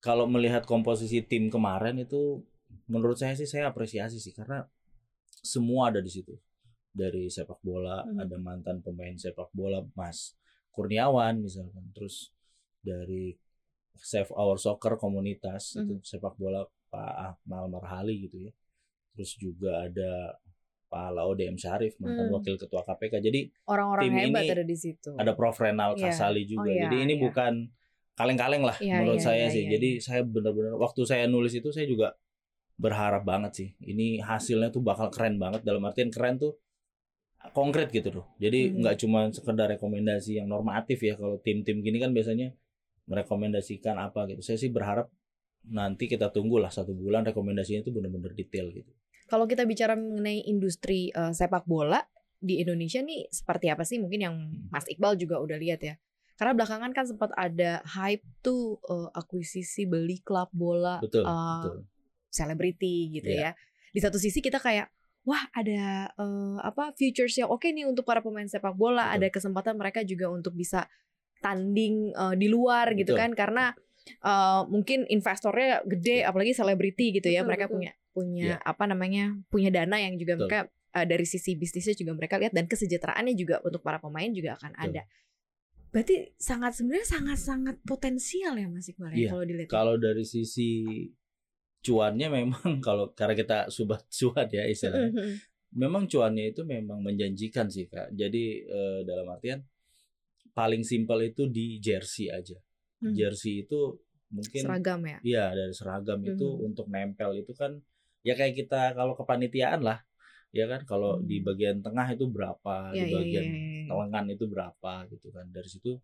kalau 0.00 0.24
melihat 0.24 0.64
komposisi 0.64 1.20
tim 1.24 1.48
kemarin 1.48 1.96
itu 1.96 2.40
menurut 2.88 3.16
saya 3.16 3.32
sih 3.36 3.48
saya 3.48 3.68
apresiasi 3.68 4.16
sih 4.16 4.32
karena 4.32 4.64
semua 5.40 5.88
ada 5.88 6.00
di 6.00 6.08
situ 6.08 6.36
dari 6.90 7.26
sepak 7.26 7.58
bola 7.60 8.02
Mhm. 8.02 8.18
ada 8.18 8.36
mantan 8.36 8.76
pemain 8.80 9.14
sepak 9.14 9.50
bola 9.50 9.78
Mas 9.94 10.34
Kurniawan 10.70 11.38
misalkan 11.40 11.90
terus 11.90 12.34
dari 12.80 13.34
Save 13.94 14.32
Our 14.32 14.56
Soccer 14.56 14.96
komunitas 14.96 15.76
Mhm. 15.76 15.80
itu 15.80 15.94
sepak 16.04 16.34
bola 16.34 16.62
Pak 16.88 17.14
Ahmad 17.46 17.70
Marhali 17.70 18.26
gitu 18.26 18.38
ya 18.42 18.52
terus 19.10 19.34
juga 19.36 19.84
ada 19.84 20.34
Pak 20.86 21.08
Laude 21.12 21.46
M 21.46 21.54
Syarif 21.54 21.94
mantan 21.98 22.26
Hmm. 22.26 22.34
wakil 22.34 22.58
ketua 22.58 22.82
KPK 22.82 23.22
jadi 23.22 23.40
Orang-orang 23.64 24.02
tim 24.02 24.14
hebat 24.16 24.42
ini 24.42 24.50
ada 24.50 24.64
di 24.64 24.74
situ. 24.76 25.10
ada 25.14 25.32
Prof 25.32 25.54
Renal 25.56 25.94
Iya. 25.94 26.10
Kasali 26.10 26.42
juga. 26.44 26.66
Oh, 26.66 26.74
iya, 26.74 26.82
Jadi 26.84 26.96
ini 27.00 27.14
iya. 27.14 27.22
bukan 27.22 27.52
kaleng-kaleng 28.12 28.62
lah 28.66 28.74
Iya, 28.76 28.98
menurut 28.98 29.22
iya, 29.22 29.24
saya 29.24 29.44
iya, 29.46 29.54
sih. 29.54 29.62
iya, 29.64 29.70
Jadi 29.78 29.88
saya 30.02 30.22
benar-benar 30.26 30.74
waktu 30.74 31.06
saya 31.06 31.24
nulis 31.24 31.54
itu 31.54 31.70
saya 31.70 31.86
juga 31.86 32.18
berharap 32.74 33.22
banget 33.22 33.52
sih. 33.54 33.68
Ini 33.78 34.18
hasilnya 34.20 34.68
tuh 34.68 34.82
bakal 34.82 35.14
keren 35.14 35.38
banget 35.38 35.62
dalam 35.62 35.84
artian 35.84 36.10
keren 36.10 36.42
tuh 36.42 36.58
konkret 37.48 37.88
gitu 37.88 38.12
loh. 38.12 38.26
Jadi 38.36 38.68
Mhm. 38.70 38.84
nggak 38.84 38.96
cuma 39.00 39.20
sekedar 39.32 39.66
rekomendasi 39.70 40.38
yang 40.38 40.48
normatif 40.48 41.00
ya 41.00 41.16
kalau 41.16 41.40
tim-tim 41.40 41.80
gini 41.80 41.96
kan 41.96 42.12
biasanya 42.12 42.52
merekomendasikan 43.06 43.96
apa 43.96 44.28
gitu. 44.28 44.44
Saya 44.44 44.60
sih 44.60 44.68
berharap 44.68 45.08
nanti 45.66 46.06
kita 46.06 46.28
tunggulah 46.30 46.68
satu 46.68 46.92
bulan 46.92 47.24
rekomendasinya 47.24 47.80
itu 47.82 47.90
benar-benar 47.90 48.32
detail 48.32 48.68
gitu. 48.70 48.92
Kalau 49.26 49.46
kita 49.46 49.64
bicara 49.64 49.96
mengenai 49.96 50.44
industri 50.44 51.08
eh, 51.10 51.32
sepak 51.32 51.64
bola 51.64 52.02
di 52.40 52.60
Indonesia 52.60 53.00
nih 53.00 53.28
seperti 53.28 53.68
apa 53.68 53.84
sih? 53.84 54.00
Mungkin 54.00 54.20
yang 54.20 54.36
Mas 54.68 54.84
Iqbal 54.86 55.16
juga 55.16 55.40
udah 55.40 55.56
lihat 55.56 55.80
ya. 55.80 55.94
Karena 56.36 56.56
belakangan 56.56 56.96
kan 56.96 57.04
sempat 57.04 57.30
ada 57.36 57.80
hype 57.84 58.24
tuh 58.40 58.78
eh, 58.84 59.08
akuisisi 59.12 59.84
beli 59.84 60.20
klub 60.20 60.48
bola 60.52 61.00
Betul, 61.00 61.24
eh, 61.24 61.62
betul. 61.64 61.78
selebriti 62.28 63.10
gitu 63.12 63.28
Iya. 63.28 63.52
ya. 63.56 63.58
Di 63.90 64.00
satu 64.00 64.16
sisi 64.16 64.38
kita 64.40 64.56
kayak 64.56 64.88
wah 65.30 65.46
ada 65.54 66.10
eh, 66.10 66.56
apa 66.58 66.90
futures 66.98 67.38
yang 67.38 67.46
oke 67.46 67.62
nih 67.62 67.86
untuk 67.86 68.02
para 68.02 68.18
pemain 68.18 68.50
sepak 68.50 68.74
bola, 68.74 69.14
Betul. 69.14 69.14
ada 69.22 69.26
kesempatan 69.30 69.74
mereka 69.78 70.02
juga 70.02 70.26
untuk 70.26 70.58
bisa 70.58 70.90
tanding 71.38 72.10
eh, 72.10 72.34
di 72.34 72.50
luar 72.50 72.90
gitu 72.98 73.14
Betul. 73.14 73.22
kan 73.22 73.30
karena 73.38 73.64
eh, 74.18 74.60
mungkin 74.66 75.06
investornya 75.06 75.86
gede 75.86 76.26
apalagi 76.26 76.50
selebriti 76.50 77.14
gitu 77.14 77.30
ya 77.30 77.46
Betul, 77.46 77.48
mereka 77.48 77.64
betul. 77.70 77.74
punya 77.78 77.92
punya 78.10 78.46
Iya. 78.50 78.66
apa 78.66 78.84
namanya 78.90 79.24
punya 79.54 79.70
dana 79.70 79.94
yang 80.02 80.18
juga 80.18 80.34
Betul. 80.34 80.50
mereka 80.50 80.60
eh, 80.98 81.06
dari 81.06 81.22
sisi 81.22 81.54
bisnisnya 81.54 81.94
juga 81.94 82.12
mereka 82.18 82.34
lihat 82.42 82.50
dan 82.50 82.66
kesejahteraannya 82.66 83.38
juga 83.38 83.62
untuk 83.62 83.80
para 83.86 84.02
pemain 84.02 84.28
juga 84.34 84.58
akan 84.58 84.74
Betul. 84.74 84.86
ada. 84.90 85.02
Berarti 85.90 86.14
sangat 86.38 86.78
sebenarnya 86.78 87.06
sangat-sangat 87.06 87.76
potensial 87.82 88.54
ya 88.54 88.66
Mas 88.70 88.86
Iqbal 88.86 89.10
ya 89.14 89.18
Iya, 89.26 89.30
kalau 89.30 89.44
dilihat. 89.46 89.68
Kalau 89.70 89.94
dari 89.98 90.22
sisi 90.22 90.70
cuannya 91.80 92.28
memang 92.28 92.78
kalau 92.86 93.12
karena 93.16 93.34
kita 93.34 93.58
subat 93.68 94.04
cuan 94.08 94.46
ya 94.48 94.64
istilahnya. 94.68 95.10
Mhm. 95.12 95.34
memang 95.70 96.10
cuannya 96.10 96.50
itu 96.50 96.66
memang 96.66 96.98
menjanjikan 96.98 97.70
sih 97.70 97.86
kak. 97.86 98.10
Jadi 98.10 98.66
eh, 98.66 99.00
dalam 99.06 99.30
artian 99.30 99.62
paling 100.50 100.82
simpel 100.82 101.30
itu 101.30 101.46
di 101.46 101.78
jersey 101.78 102.26
aja. 102.26 102.58
Hmm. 102.98 103.14
Jersey 103.14 103.62
itu 103.64 103.96
mungkin 104.34 104.62
seragam 104.66 105.00
ya. 105.06 105.18
Iya 105.22 105.44
dari 105.54 105.70
seragam 105.70 106.20
itu 106.26 106.42
Mhm. 106.42 106.66
untuk 106.66 106.86
nempel 106.90 107.38
itu 107.38 107.54
kan 107.54 107.78
ya 108.20 108.34
kayak 108.34 108.58
kita 108.58 108.92
kalau 108.92 109.14
kepanitiaan 109.14 109.80
lah, 109.80 110.02
ya 110.50 110.66
kan 110.66 110.82
kalau 110.84 111.22
di 111.22 111.38
Hmm. 111.40 111.46
bagian 111.48 111.76
tengah 111.80 112.06
itu 112.12 112.26
berapa, 112.28 112.90
Iya, 112.92 112.98
di 112.98 113.06
iya, 113.06 113.14
bagian 113.16 113.46
iya, 113.46 113.58
iya. 113.86 113.92
lengan 113.94 114.26
itu 114.28 114.44
berapa 114.50 114.92
gitu 115.08 115.30
kan. 115.30 115.46
Dari 115.48 115.68
situ 115.70 115.96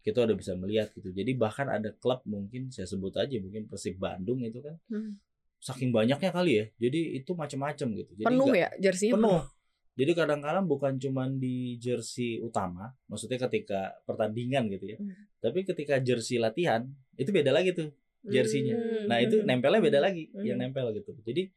kita 0.00 0.24
udah 0.24 0.32
bisa 0.32 0.52
melihat 0.54 0.88
gitu. 0.92 1.10
Jadi 1.10 1.32
bahkan 1.34 1.68
ada 1.68 1.92
klub 1.92 2.24
mungkin 2.24 2.68
saya 2.68 2.84
sebut 2.84 3.12
aja 3.14 3.36
mungkin 3.36 3.68
Persib 3.68 3.96
Bandung 3.96 4.40
itu 4.40 4.58
kan 4.58 4.76
Hmm. 4.88 5.20
saking 5.58 5.92
banyaknya 5.92 6.30
kali 6.30 6.52
ya. 6.56 6.64
Jadi 6.80 7.20
itu 7.20 7.32
macam-macam 7.32 7.88
gitu. 7.94 8.10
Jadi 8.16 8.26
Penuh 8.26 8.46
nggak- 8.48 8.56
ya 8.56 8.68
jersey 8.80 9.12
penuh. 9.12 9.44
Jadi 9.92 10.12
kadang-kadang 10.16 10.64
bukan 10.64 10.96
cuman 10.96 11.36
di 11.36 11.76
jersey 11.76 12.40
utama, 12.40 12.88
maksudnya 13.04 13.36
ketika 13.44 14.00
pertandingan 14.02 14.72
gitu 14.72 14.86
ya. 14.86 14.96
Hmm. 14.96 15.12
Tapi 15.38 15.60
ketika 15.62 16.00
jersey 16.00 16.40
latihan 16.40 16.88
itu 17.14 17.28
beda 17.28 17.52
lagi 17.52 17.76
tuh 17.76 17.92
jersey-nya. 18.22 18.76
Hmm. 18.76 19.04
Nah 19.08 19.20
itu 19.20 19.44
nempelnya 19.44 19.80
beda 19.80 20.00
lagi 20.00 20.32
Hmm. 20.32 20.40
yang 20.40 20.56
nempel 20.58 20.88
gitu. 20.92 21.12
Jadi 21.20 21.52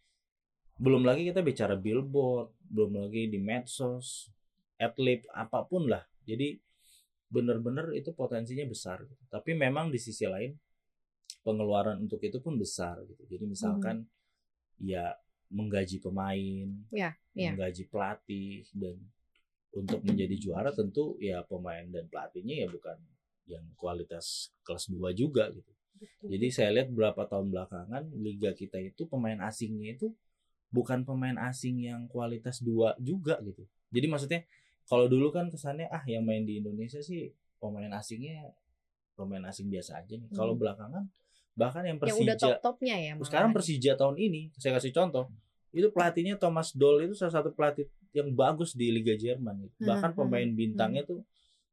belum 0.75 1.03
lagi 1.03 1.23
kita 1.23 1.39
bicara 1.39 1.79
billboard, 1.79 2.51
belum 2.65 2.91
lagi 2.97 3.29
di 3.29 3.39
medsos, 3.39 4.27
adlib 4.75 5.23
apa 5.31 5.63
pun 5.63 5.87
lah. 5.87 6.03
Jadi 6.23 6.59
bener-bener 7.33 7.89
itu 7.97 8.13
potensinya 8.13 8.69
besar. 8.69 9.01
Gitu. 9.09 9.23
Tapi 9.33 9.57
memang 9.57 9.89
di 9.89 9.97
sisi 9.97 10.29
lain 10.29 10.53
pengeluaran 11.41 11.97
untuk 11.97 12.21
itu 12.21 12.37
pun 12.37 12.55
besar 12.61 13.01
gitu. 13.09 13.25
Jadi 13.25 13.49
misalkan 13.49 14.05
ya 14.77 15.17
menggaji 15.49 15.97
pemain, 15.97 16.69
Ya, 16.93 17.17
ya. 17.33 17.49
menggaji 17.53 17.89
pelatih 17.89 18.69
dan 18.77 19.01
untuk 19.73 20.05
menjadi 20.05 20.37
juara 20.37 20.69
tentu 20.69 21.17
ya 21.17 21.41
pemain 21.49 21.89
dan 21.89 22.05
pelatihnya 22.05 22.65
ya 22.65 22.67
bukan 22.69 22.97
yang 23.49 23.65
kualitas 23.73 24.53
kelas 24.61 24.93
2 24.93 25.17
juga 25.17 25.49
gitu. 25.49 25.73
Jadi 26.23 26.47
saya 26.51 26.69
lihat 26.75 26.91
beberapa 26.91 27.23
tahun 27.25 27.49
belakangan 27.49 28.03
liga 28.19 28.51
kita 28.51 28.75
itu 28.79 29.07
pemain 29.07 29.39
asingnya 29.47 29.95
itu 29.95 30.11
bukan 30.73 31.05
pemain 31.05 31.37
asing 31.47 31.79
yang 31.79 32.09
kualitas 32.09 32.59
dua 32.59 32.97
juga 32.99 33.39
gitu. 33.45 33.63
Jadi 33.93 34.05
maksudnya 34.09 34.41
kalau 34.83 35.05
dulu 35.07 35.29
kan 35.29 35.47
kesannya 35.47 35.87
ah 35.87 36.03
yang 36.03 36.23
main 36.23 36.43
di 36.43 36.59
Indonesia 36.59 36.99
sih 36.99 37.31
pemain 37.57 37.89
asingnya 37.93 38.51
pemain 39.13 39.43
asing 39.45 39.69
biasa 39.69 40.01
aja 40.01 40.17
nih. 40.17 40.29
Kalau 40.31 40.53
Hmm. 40.53 40.61
belakangan 40.61 41.03
bahkan 41.53 41.85
yang 41.85 42.01
yang 42.01 42.17
udah 42.17 42.33
Persija 42.33 42.57
top-topnya 42.57 42.95
ya. 42.97 43.13
sekarang. 43.21 43.53
Persija 43.53 43.93
tahun 43.93 44.17
ini 44.17 44.41
saya 44.57 44.81
kasih 44.81 44.89
contoh 44.91 45.29
itu 45.69 45.89
pelatihnya 45.89 46.37
Thomas 46.37 46.73
Doll 46.73 47.05
itu 47.05 47.13
salah 47.13 47.33
satu 47.41 47.53
pelatih 47.53 47.85
yang 48.13 48.29
bagus 48.33 48.73
di 48.73 48.89
Liga 48.89 49.13
Jerman 49.13 49.65
gitu. 49.65 49.75
bahkan 49.81 50.13
Hmm, 50.13 50.19
pemain 50.25 50.49
bintangnya 50.49 51.01
tuh 51.03 51.21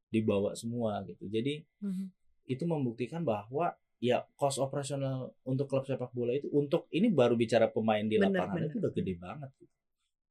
dibawa 0.09 0.53
semua 0.53 1.01
gitu 1.05 1.25
jadi 1.27 1.61
Mhm. 1.81 2.05
itu 2.45 2.63
membuktikan 2.65 3.21
bahwa 3.21 3.73
ya 3.97 4.25
cost 4.33 4.57
operasional 4.57 5.29
untuk 5.41 5.69
klub 5.69 5.85
sepak 5.85 6.09
bola 6.11 6.33
itu 6.33 6.49
untuk 6.49 6.89
ini 6.89 7.09
baru 7.09 7.37
bicara 7.37 7.69
pemain 7.69 8.01
di 8.01 8.17
Bener, 8.17 8.33
lapangan 8.33 8.57
bener. 8.57 8.69
itu 8.69 8.77
udah 8.81 8.91
gede 8.91 9.13
banget 9.17 9.49
gitu. 9.57 9.73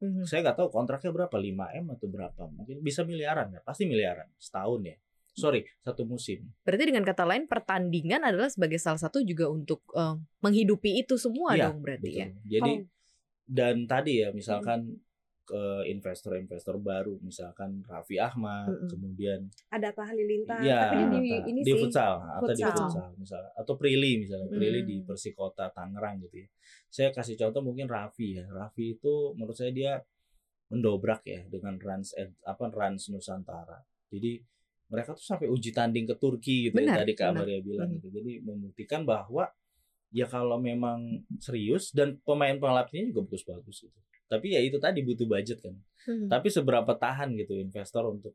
Mhm. 0.01 0.25
saya 0.25 0.41
nggak 0.43 0.57
tahu 0.57 0.69
kontraknya 0.73 1.13
berapa 1.13 1.37
5 1.37 1.71
m 1.77 1.93
atau 1.93 2.09
berapa 2.09 2.43
mungkin 2.49 2.81
bisa 2.81 3.05
miliaran 3.05 3.53
ya 3.53 3.61
pasti 3.61 3.85
miliaran 3.85 4.27
setahun 4.41 4.81
ya 4.85 4.97
sorry 5.31 5.63
satu 5.81 6.03
musim 6.05 6.49
Berarti 6.65 6.85
dengan 6.89 7.05
kata 7.05 7.25
lain 7.25 7.45
pertandingan 7.47 8.25
adalah 8.25 8.49
sebagai 8.49 8.81
salah 8.81 8.99
satu 8.99 9.21
juga 9.23 9.47
untuk 9.49 9.85
eh, 9.93 10.17
menghidupi 10.41 11.01
itu 11.01 11.15
semua 11.21 11.55
Iya, 11.55 11.69
dong 11.71 11.85
berarti 11.85 12.11
ya. 12.11 12.27
Betul. 12.29 12.49
Jadi 12.49 12.73
Oh. 12.73 12.81
dan 13.51 13.77
tadi 13.85 14.13
ya 14.23 14.29
misalkan 14.31 15.01
ke 15.51 15.63
investor-investor 15.91 16.79
baru 16.79 17.19
misalkan 17.21 17.83
Raffi 17.83 18.23
Ahmad, 18.23 18.71
Mm-mm. 18.71 18.87
kemudian 18.87 19.51
ada 19.67 19.91
Atta 19.91 20.07
Halilintar 20.07 20.63
ya 20.63 20.87
tapi 20.87 21.11
di 21.11 21.23
ini 21.51 21.61
di 21.67 21.73
sih 21.75 21.83
futsal 21.83 22.23
atau 22.23 22.47
di 22.47 22.63
futsal. 22.63 22.77
futsal 22.87 23.09
misalnya 23.19 23.51
atau 23.59 23.75
Prilly 23.75 24.13
misalnya 24.23 24.47
Prilly 24.47 24.81
di 24.87 24.97
Hmm. 25.03 25.07
Persikota 25.11 25.67
Tangerang 25.75 26.23
gitu 26.23 26.47
ya. 26.47 26.49
Saya 26.87 27.11
kasih 27.11 27.35
contoh 27.35 27.67
mungkin 27.67 27.91
Raffi 27.91 28.39
ya. 28.39 28.47
Raffi 28.47 28.95
itu 28.95 29.35
menurut 29.35 29.59
saya 29.59 29.75
dia 29.75 29.99
mendobrak 30.71 31.27
ya 31.27 31.43
dengan 31.51 31.75
Rans 31.77 32.15
Ed- 32.15 32.39
apa 32.47 32.71
Rans 32.71 33.11
Nusantara. 33.11 33.83
Jadi 34.07 34.39
mereka 34.87 35.19
tuh 35.19 35.27
sampai 35.27 35.51
uji 35.51 35.75
tanding 35.75 36.07
ke 36.07 36.15
Turki 36.15 36.71
gitu 36.71 36.79
Benar, 36.79 36.95
ya 36.95 37.01
tadi 37.03 37.13
Kak. 37.19 37.35
Maria 37.35 37.59
bilang 37.59 37.91
Hmm. 37.91 37.97
gitu. 37.99 38.07
Jadi 38.15 38.33
membuktikan 38.41 39.03
bahwa 39.03 39.51
ya 40.11 40.27
kalau 40.27 40.59
memang 40.59 41.27
serius 41.39 41.91
dan 41.91 42.19
pemain 42.23 42.55
pelatihnya 42.55 43.11
juga 43.11 43.27
bagus-bagus 43.31 43.87
gitu. 43.87 43.99
Tapi 44.31 44.55
ya 44.55 44.61
itu 44.63 44.79
tadi 44.79 45.03
butuh 45.03 45.27
budget 45.27 45.59
kan. 45.61 45.75
Mhm. 46.07 46.31
Tapi 46.31 46.49
seberapa 46.49 46.93
tahan 46.95 47.35
gitu 47.35 47.59
investor 47.59 48.07
untuk 48.07 48.33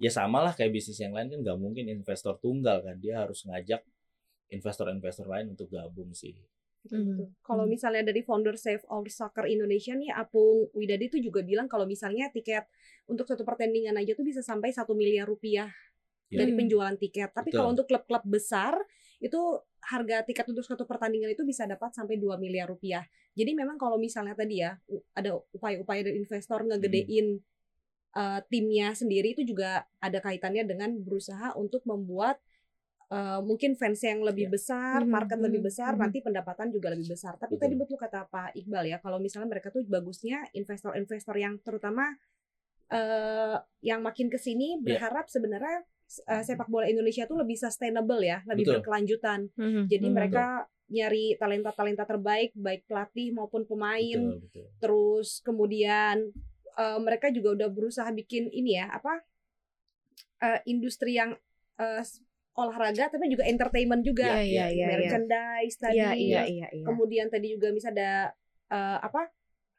ya 0.00 0.08
samalah 0.08 0.56
kayak 0.56 0.72
bisnis 0.72 0.96
yang 0.98 1.12
lain 1.12 1.28
kan 1.28 1.38
nggak 1.44 1.58
mungkin 1.60 1.84
investor 1.92 2.40
tunggal 2.40 2.80
kan 2.80 2.96
dia 2.98 3.20
harus 3.22 3.44
ngajak 3.44 3.84
investor-investor 4.50 5.26
lain 5.28 5.52
untuk 5.54 5.68
gabung 5.70 6.10
sih. 6.16 6.34
Gitu. 6.80 6.96
Mhm. 6.96 7.36
Kalau 7.44 7.68
Mhm. 7.68 7.72
misalnya 7.76 8.02
dari 8.08 8.24
founder 8.24 8.56
Save 8.56 8.82
All 8.88 9.04
Soccer 9.12 9.44
Indonesia 9.46 9.92
nih, 9.92 10.10
Apung 10.16 10.72
Widadi 10.72 11.12
itu 11.12 11.18
juga 11.20 11.44
bilang 11.44 11.68
kalau 11.68 11.84
misalnya 11.84 12.32
tiket 12.32 12.64
untuk 13.04 13.28
satu 13.28 13.44
pertandingan 13.44 13.94
aja 14.00 14.16
tuh 14.16 14.24
bisa 14.24 14.40
sampai 14.40 14.72
satu 14.72 14.96
miliar 14.96 15.28
rupiah 15.28 15.68
Ya. 16.32 16.40
dari 16.40 16.54
Hmm. 16.54 16.60
penjualan 16.64 16.96
tiket. 16.96 17.36
Tapi 17.36 17.52
Betul. 17.52 17.58
kalau 17.60 17.70
untuk 17.76 17.86
klub-klub 17.90 18.24
besar 18.24 18.74
itu 19.20 19.40
harga 19.80 20.22
tiket 20.28 20.46
untuk 20.52 20.64
satu 20.64 20.84
pertandingan 20.84 21.32
itu 21.32 21.42
bisa 21.44 21.64
dapat 21.64 21.92
sampai 21.96 22.20
2 22.20 22.36
miliar 22.36 22.68
rupiah. 22.68 23.04
Jadi 23.32 23.56
memang 23.56 23.80
kalau 23.80 23.96
misalnya 23.96 24.36
tadi 24.36 24.60
ya 24.60 24.76
ada 25.16 25.40
upaya-upaya 25.56 26.04
dari 26.04 26.20
investor 26.20 26.62
ngegedein 26.68 27.40
uh, 28.16 28.40
timnya 28.50 28.92
sendiri 28.92 29.32
itu 29.32 29.42
juga 29.46 29.86
ada 30.02 30.18
kaitannya 30.20 30.66
dengan 30.66 30.90
berusaha 31.00 31.54
untuk 31.56 31.82
membuat 31.88 32.38
uh, 33.10 33.40
mungkin 33.42 33.74
fans 33.74 34.00
yang 34.02 34.22
lebih 34.22 34.48
Ya. 34.48 34.52
besar, 34.54 34.98
Mhm, 35.02 35.10
market 35.10 35.38
lebih 35.42 35.60
mhm, 35.62 35.68
besar, 35.68 35.92
mhm. 35.94 36.00
nanti 36.06 36.18
pendapatan 36.22 36.68
juga 36.70 36.88
lebih 36.94 37.10
besar. 37.10 37.36
Tapi 37.36 37.58
Betul. 37.58 37.62
tadi 37.66 37.74
betul 37.76 37.96
kata 37.98 38.20
Pak 38.30 38.54
Iqbal 38.56 38.84
ya, 38.90 38.98
kalau 39.02 39.18
misalnya 39.18 39.50
mereka 39.50 39.70
tuh 39.74 39.82
bagusnya 39.86 40.46
investor-investor 40.54 41.36
yang 41.36 41.58
terutama 41.62 42.14
uh, 42.90 43.56
yang 43.82 44.00
makin 44.02 44.30
ke 44.30 44.38
sini 44.38 44.78
Ya. 44.82 44.98
berharap 44.98 45.26
sebenarnya 45.30 45.86
uh, 46.26 46.42
sepak 46.42 46.66
bola 46.66 46.86
Indonesia 46.86 47.24
tuh 47.24 47.38
lebih 47.38 47.54
sustainable 47.54 48.18
ya, 48.20 48.42
lebih 48.44 48.66
Betul. 48.66 48.74
berkelanjutan. 48.82 49.40
Mhm. 49.54 49.82
Jadi 49.86 50.06
Mhm. 50.06 50.14
mereka 50.14 50.44
nyari 50.90 51.38
talenta-talenta 51.38 52.02
terbaik 52.02 52.50
baik 52.52 52.82
pelatih 52.84 53.30
maupun 53.30 53.62
pemain 53.62 54.02
Betul, 54.02 54.42
betul. 54.42 54.66
terus 54.82 55.38
kemudian 55.40 56.34
eh, 56.74 56.98
mereka 56.98 57.30
juga 57.30 57.54
udah 57.54 57.68
berusaha 57.70 58.10
bikin 58.10 58.50
ini 58.50 58.74
ya 58.74 58.90
apa 58.90 59.22
eh, 60.40 60.60
industri 60.66 61.14
yang 61.14 61.38
s- 61.78 62.18
olahraga 62.52 63.06
tapi 63.08 63.30
juga 63.30 63.46
entertainment 63.46 64.02
juga 64.02 64.42
iya, 64.42 64.66
iya, 64.66 64.66
iya. 64.68 64.86
merchandise 64.90 65.76
tadi 65.78 65.96
Iya, 65.96 66.10
iya, 66.12 66.42
iya, 66.44 66.66
iya. 66.74 66.84
kemudian 66.84 67.30
tadi 67.30 67.54
juga 67.54 67.70
bisa 67.70 67.94
ada 67.94 68.34
eh, 68.68 68.98
apa 69.00 69.30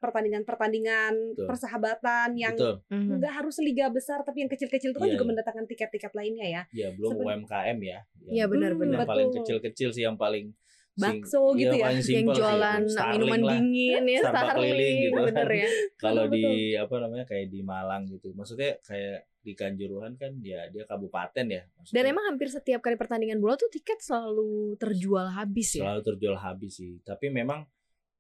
pertandingan-pertandingan 0.01 1.13
Betul. 1.31 1.46
persahabatan 1.46 2.29
yang. 2.34 2.55
Mhm. 2.89 3.22
nggak 3.22 3.34
harus 3.34 3.55
liga 3.60 3.88
besar 3.88 4.22
tapi 4.22 4.41
yang 4.41 4.50
kecil-kecil 4.50 4.91
itu 4.91 4.98
kan 4.98 5.05
Iya, 5.05 5.13
juga 5.13 5.24
iya. 5.24 5.31
mendatangkan 5.31 5.65
tiket-tiket 5.67 6.12
lainnya 6.12 6.46
ya 6.46 6.62
Ya 6.72 6.88
belum 6.89 7.12
Seben- 7.13 7.46
UMKM 7.46 7.77
ya. 7.79 8.00
Iya, 8.24 8.46
benar, 8.48 8.72
Hmm, 8.72 8.81
benar. 8.81 8.98
Yang 8.98 9.08
paling 9.08 9.29
kecil-kecil 9.34 9.89
sih 9.91 10.03
yang 10.03 10.17
paling 10.17 10.51
Bakso 10.93 11.55
iya, 11.55 11.60
gitu 11.62 11.75
ya. 11.77 11.84
paling 11.84 12.01
Yang 12.03 12.05
sih. 12.27 12.36
jualan 12.36 12.81
Starling 12.84 13.12
minuman 13.15 13.39
lah. 13.39 13.53
dingin 13.55 14.03
ya, 14.05 14.20
Starbucks 14.20 14.43
Starling, 14.43 14.60
keliling 14.67 14.98
gitu 15.00 15.12
kan. 15.13 15.25
bener 15.25 15.50
ya. 15.50 15.67
Kalau 16.03 16.24
di 16.27 16.43
apa 16.75 16.96
namanya 16.98 17.25
kayak 17.25 17.48
di 17.48 17.60
Malang 17.62 18.03
gitu. 18.10 18.27
Maksudnya 18.31 18.72
kayak 18.81 19.17
di 19.39 19.53
Kanjuruhan 19.53 20.13
kan 20.15 20.38
ya 20.39 20.67
dia 20.67 20.84
kabupaten 20.84 21.46
ya. 21.48 21.63
Dan 21.63 21.72
Maksudnya 21.79 22.03
emang 22.05 22.25
hampir 22.27 22.48
setiap 22.48 22.79
kali 22.79 22.93
pertandingan 22.93 23.39
bola 23.39 23.55
tuh 23.55 23.70
tiket 23.70 23.98
selalu 24.00 24.51
terjual 24.75 25.31
habis 25.31 25.74
ya. 25.74 25.88
selalu 25.88 26.01
terjual 26.05 26.36
habis 26.38 26.72
sih. 26.75 27.00
Tapi 27.00 27.31
memang 27.31 27.63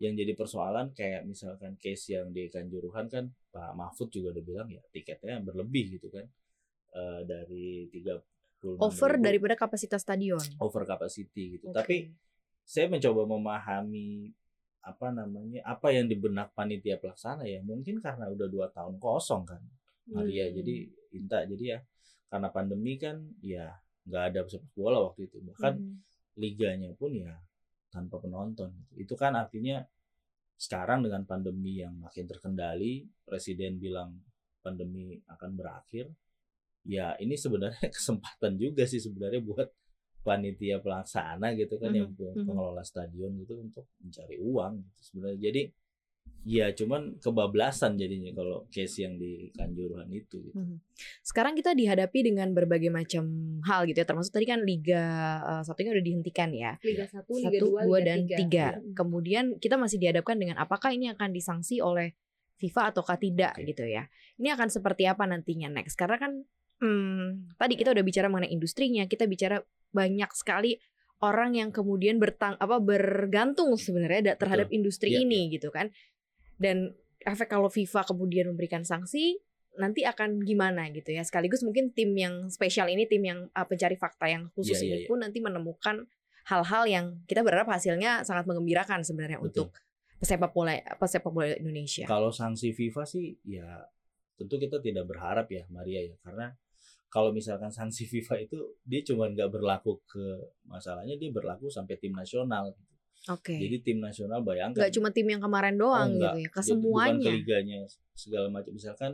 yang 0.01 0.17
jadi 0.17 0.33
persoalan 0.33 0.89
kayak 0.91 1.23
misalkan 1.23 1.77
case 1.77 2.11
yang 2.11 2.33
di 2.33 2.49
Kanjuruhan 2.49 3.05
kan 3.05 3.29
Pak 3.53 3.77
Mahfud 3.77 4.09
juga 4.09 4.33
udah 4.33 4.41
bilang 4.41 4.67
ya 4.67 4.81
tiketnya 4.89 5.37
berlebih 5.39 5.95
gitu 5.95 6.09
kan. 6.09 6.25
Eh, 6.91 7.21
dari 7.23 7.85
30 7.87 8.81
Over 8.81 9.15
daripada 9.17 9.53
kapasitas 9.55 10.01
stadion. 10.01 10.41
over 10.57 10.83
capacity 10.83 11.55
gitu. 11.55 11.69
Oke. 11.69 11.77
Tapi 11.77 11.95
saya 12.61 12.89
mencoba 12.89 13.25
memahami 13.25 14.33
apa 14.81 15.13
namanya 15.13 15.61
apa 15.63 15.93
yang 15.93 16.09
di 16.09 16.17
benak 16.17 16.51
panitia 16.51 16.97
pelaksana 16.97 17.45
ya 17.45 17.61
mungkin 17.61 18.01
karena 18.01 18.25
udah 18.27 18.49
dua 18.49 18.65
tahun 18.67 18.97
kosong 18.97 19.45
kan 19.45 19.61
Maria 20.09 20.49
Hmm. 20.49 20.57
jadi 20.57 20.75
Inta 21.13 21.45
jadi 21.45 21.63
ya 21.63 21.79
karena 22.27 22.49
pandemi 22.49 22.97
kan 22.97 23.21
ya 23.39 23.77
nggak 24.03 24.23
ada 24.33 24.39
sepak 24.49 24.73
bola 24.73 25.05
waktu 25.05 25.29
itu 25.29 25.37
bahkan 25.45 25.77
Mhm. 25.77 25.95
liganya 26.33 26.89
pun 26.97 27.13
ya 27.13 27.29
tanpa 27.91 28.17
penonton. 28.23 28.71
Itu 28.95 29.13
kan 29.19 29.35
artinya 29.35 29.83
sekarang 30.55 31.03
dengan 31.05 31.25
pandemi 31.25 31.81
yang 31.81 31.97
makin 31.97 32.25
terkendali 32.29 33.03
presiden 33.25 33.81
bilang 33.81 34.13
pandemi 34.61 35.17
akan 35.25 35.57
berakhir 35.57 36.05
ya 36.85 37.17
ini 37.17 37.33
sebenarnya 37.33 37.89
kesempatan 37.97 38.57
juga 38.61 38.85
sih 38.85 39.01
sebenarnya 39.01 39.41
buat 39.41 39.69
panitia 40.21 40.77
pelaksana 40.77 41.57
gitu 41.57 41.81
kan 41.81 41.89
yang 41.97 42.13
Mhm, 42.13 42.45
mhm. 42.45 42.45
pengelola 42.45 42.85
stadion 42.85 43.33
gitu 43.41 43.57
untuk 43.57 43.89
mencari 44.05 44.37
uang 44.37 44.73
gitu 44.85 45.01
sebenarnya. 45.01 45.39
Jadi 45.49 45.61
ya 46.41 46.73
cuman 46.73 47.21
kebablasan 47.21 48.01
jadinya 48.01 48.33
kalau 48.33 48.65
case 48.73 49.05
yang 49.05 49.21
di 49.21 49.53
Kanjuruhan 49.53 50.09
itu 50.09 50.41
gitu. 50.41 50.57
Mhm. 50.57 50.81
Sekarang 51.21 51.53
kita 51.53 51.77
dihadapi 51.77 52.25
dengan 52.25 52.49
berbagai 52.57 52.89
macam 52.89 53.25
hal 53.61 53.85
gitu 53.85 54.01
ya. 54.01 54.07
Termasuk 54.09 54.33
tadi 54.33 54.49
kan 54.49 54.65
Liga 54.65 55.03
eh, 55.41 55.63
satunya 55.65 55.93
udah 55.93 56.05
dihentikan 56.05 56.49
ya. 56.49 56.81
Liga 56.81 57.05
1, 57.05 57.29
Liga 57.29 57.49
Satu, 57.61 57.65
2, 57.77 57.85
dua, 57.85 57.97
Liga 58.01 58.07
dan 58.09 58.19
3. 58.25 58.41
tiga. 58.41 58.67
Hmm. 58.73 58.93
Kemudian 58.97 59.45
kita 59.61 59.75
masih 59.77 59.97
dihadapkan 60.01 60.37
dengan 60.41 60.57
apakah 60.57 60.89
ini 60.89 61.13
akan 61.13 61.29
disanksi 61.29 61.77
oleh 61.77 62.17
FIFA 62.57 62.93
ataukah 62.93 63.17
tidak 63.17 63.53
Oke. 63.57 63.73
gitu 63.73 63.85
ya. 63.85 64.09
Ini 64.37 64.53
akan 64.53 64.69
seperti 64.69 65.05
apa 65.05 65.25
nantinya 65.25 65.69
next? 65.69 65.97
Karena 65.97 66.17
kan 66.21 66.45
hmm, 66.81 67.57
tadi 67.57 67.73
kita 67.77 67.93
udah 67.93 68.05
bicara 68.05 68.29
mengenai 68.29 68.53
industrinya, 68.53 69.05
kita 69.05 69.25
bicara 69.29 69.61
banyak 69.93 70.29
sekali 70.33 70.77
orang 71.21 71.53
yang 71.53 71.69
kemudian 71.69 72.17
bertang 72.17 72.57
apa 72.57 72.81
bergantung 72.81 73.77
sebenarnya 73.77 74.33
da- 74.33 74.37
terhadap 74.41 74.73
industri 74.73 75.13
Iya, 75.13 75.21
ini 75.25 75.53
gitu 75.53 75.69
kan. 75.69 75.93
Dan 76.61 76.93
efek 77.25 77.49
kalau 77.49 77.73
FIFA 77.73 78.05
kemudian 78.05 78.45
memberikan 78.53 78.85
sanksi 78.85 79.41
nanti 79.81 80.05
akan 80.05 80.45
gimana 80.45 80.93
gitu 80.93 81.15
ya. 81.15 81.25
Sekaligus 81.25 81.65
mungkin 81.65 81.89
tim 81.95 82.13
yang 82.13 82.51
spesial 82.53 82.85
ini 82.91 83.09
tim 83.09 83.23
yang 83.25 83.49
uh, 83.57 83.65
pencari 83.65 83.97
fakta 83.97 84.29
yang 84.29 84.53
khusus 84.53 84.77
Iya, 84.77 84.85
iya, 84.85 84.91
ini 84.93 84.99
iya. 85.05 85.09
pun 85.09 85.17
nanti 85.23 85.39
menemukan 85.41 86.05
hal-hal 86.45 86.83
yang 86.89 87.05
kita 87.29 87.45
berharap 87.45 87.69
hasilnya 87.69 88.25
sangat 88.25 88.49
mengembirakan 88.49 89.05
sebenarnya 89.05 89.39
Betul. 89.41 89.47
untuk 89.47 89.67
pesepak 90.21 90.51
bola 90.53 90.77
pesepak 90.97 91.31
bola 91.33 91.53
Indonesia. 91.57 92.05
Kalau 92.05 92.29
sanksi 92.29 92.73
FIFA 92.73 93.03
sih 93.09 93.37
ya 93.45 93.65
tentu 94.37 94.57
kita 94.57 94.81
tidak 94.81 95.05
berharap 95.05 95.49
ya 95.49 95.65
Maria 95.69 96.01
ya 96.01 96.15
karena 96.21 96.53
kalau 97.11 97.29
misalkan 97.35 97.69
sanksi 97.69 98.07
FIFA 98.11 98.35
itu 98.45 98.57
dia 98.85 99.01
cuma 99.05 99.29
nggak 99.29 99.49
berlaku 99.49 100.01
ke 100.05 100.25
masalahnya 100.65 101.17
dia 101.17 101.29
berlaku 101.29 101.69
sampai 101.69 101.97
tim 101.97 102.13
nasional. 102.13 102.73
Oke. 103.27 103.53
Jadi 103.53 103.77
tim 103.81 103.97
nasional 103.97 104.41
bayangkan 104.41 104.81
Nggak 104.81 104.93
cuma 104.93 105.09
tim 105.09 105.27
yang 105.27 105.37
kemarin 105.39 105.75
doang 105.75 106.09
Oh, 106.09 106.17
gitu 106.17 106.37
ya, 106.39 106.49
ke 106.49 106.59
Jadi 106.59 106.73
bukan 106.73 107.11
ke 107.13 107.21
semuanya. 107.21 107.29
liganya 107.29 107.79
segala 108.11 108.47
macam 108.49 108.71
misalkan 108.71 109.11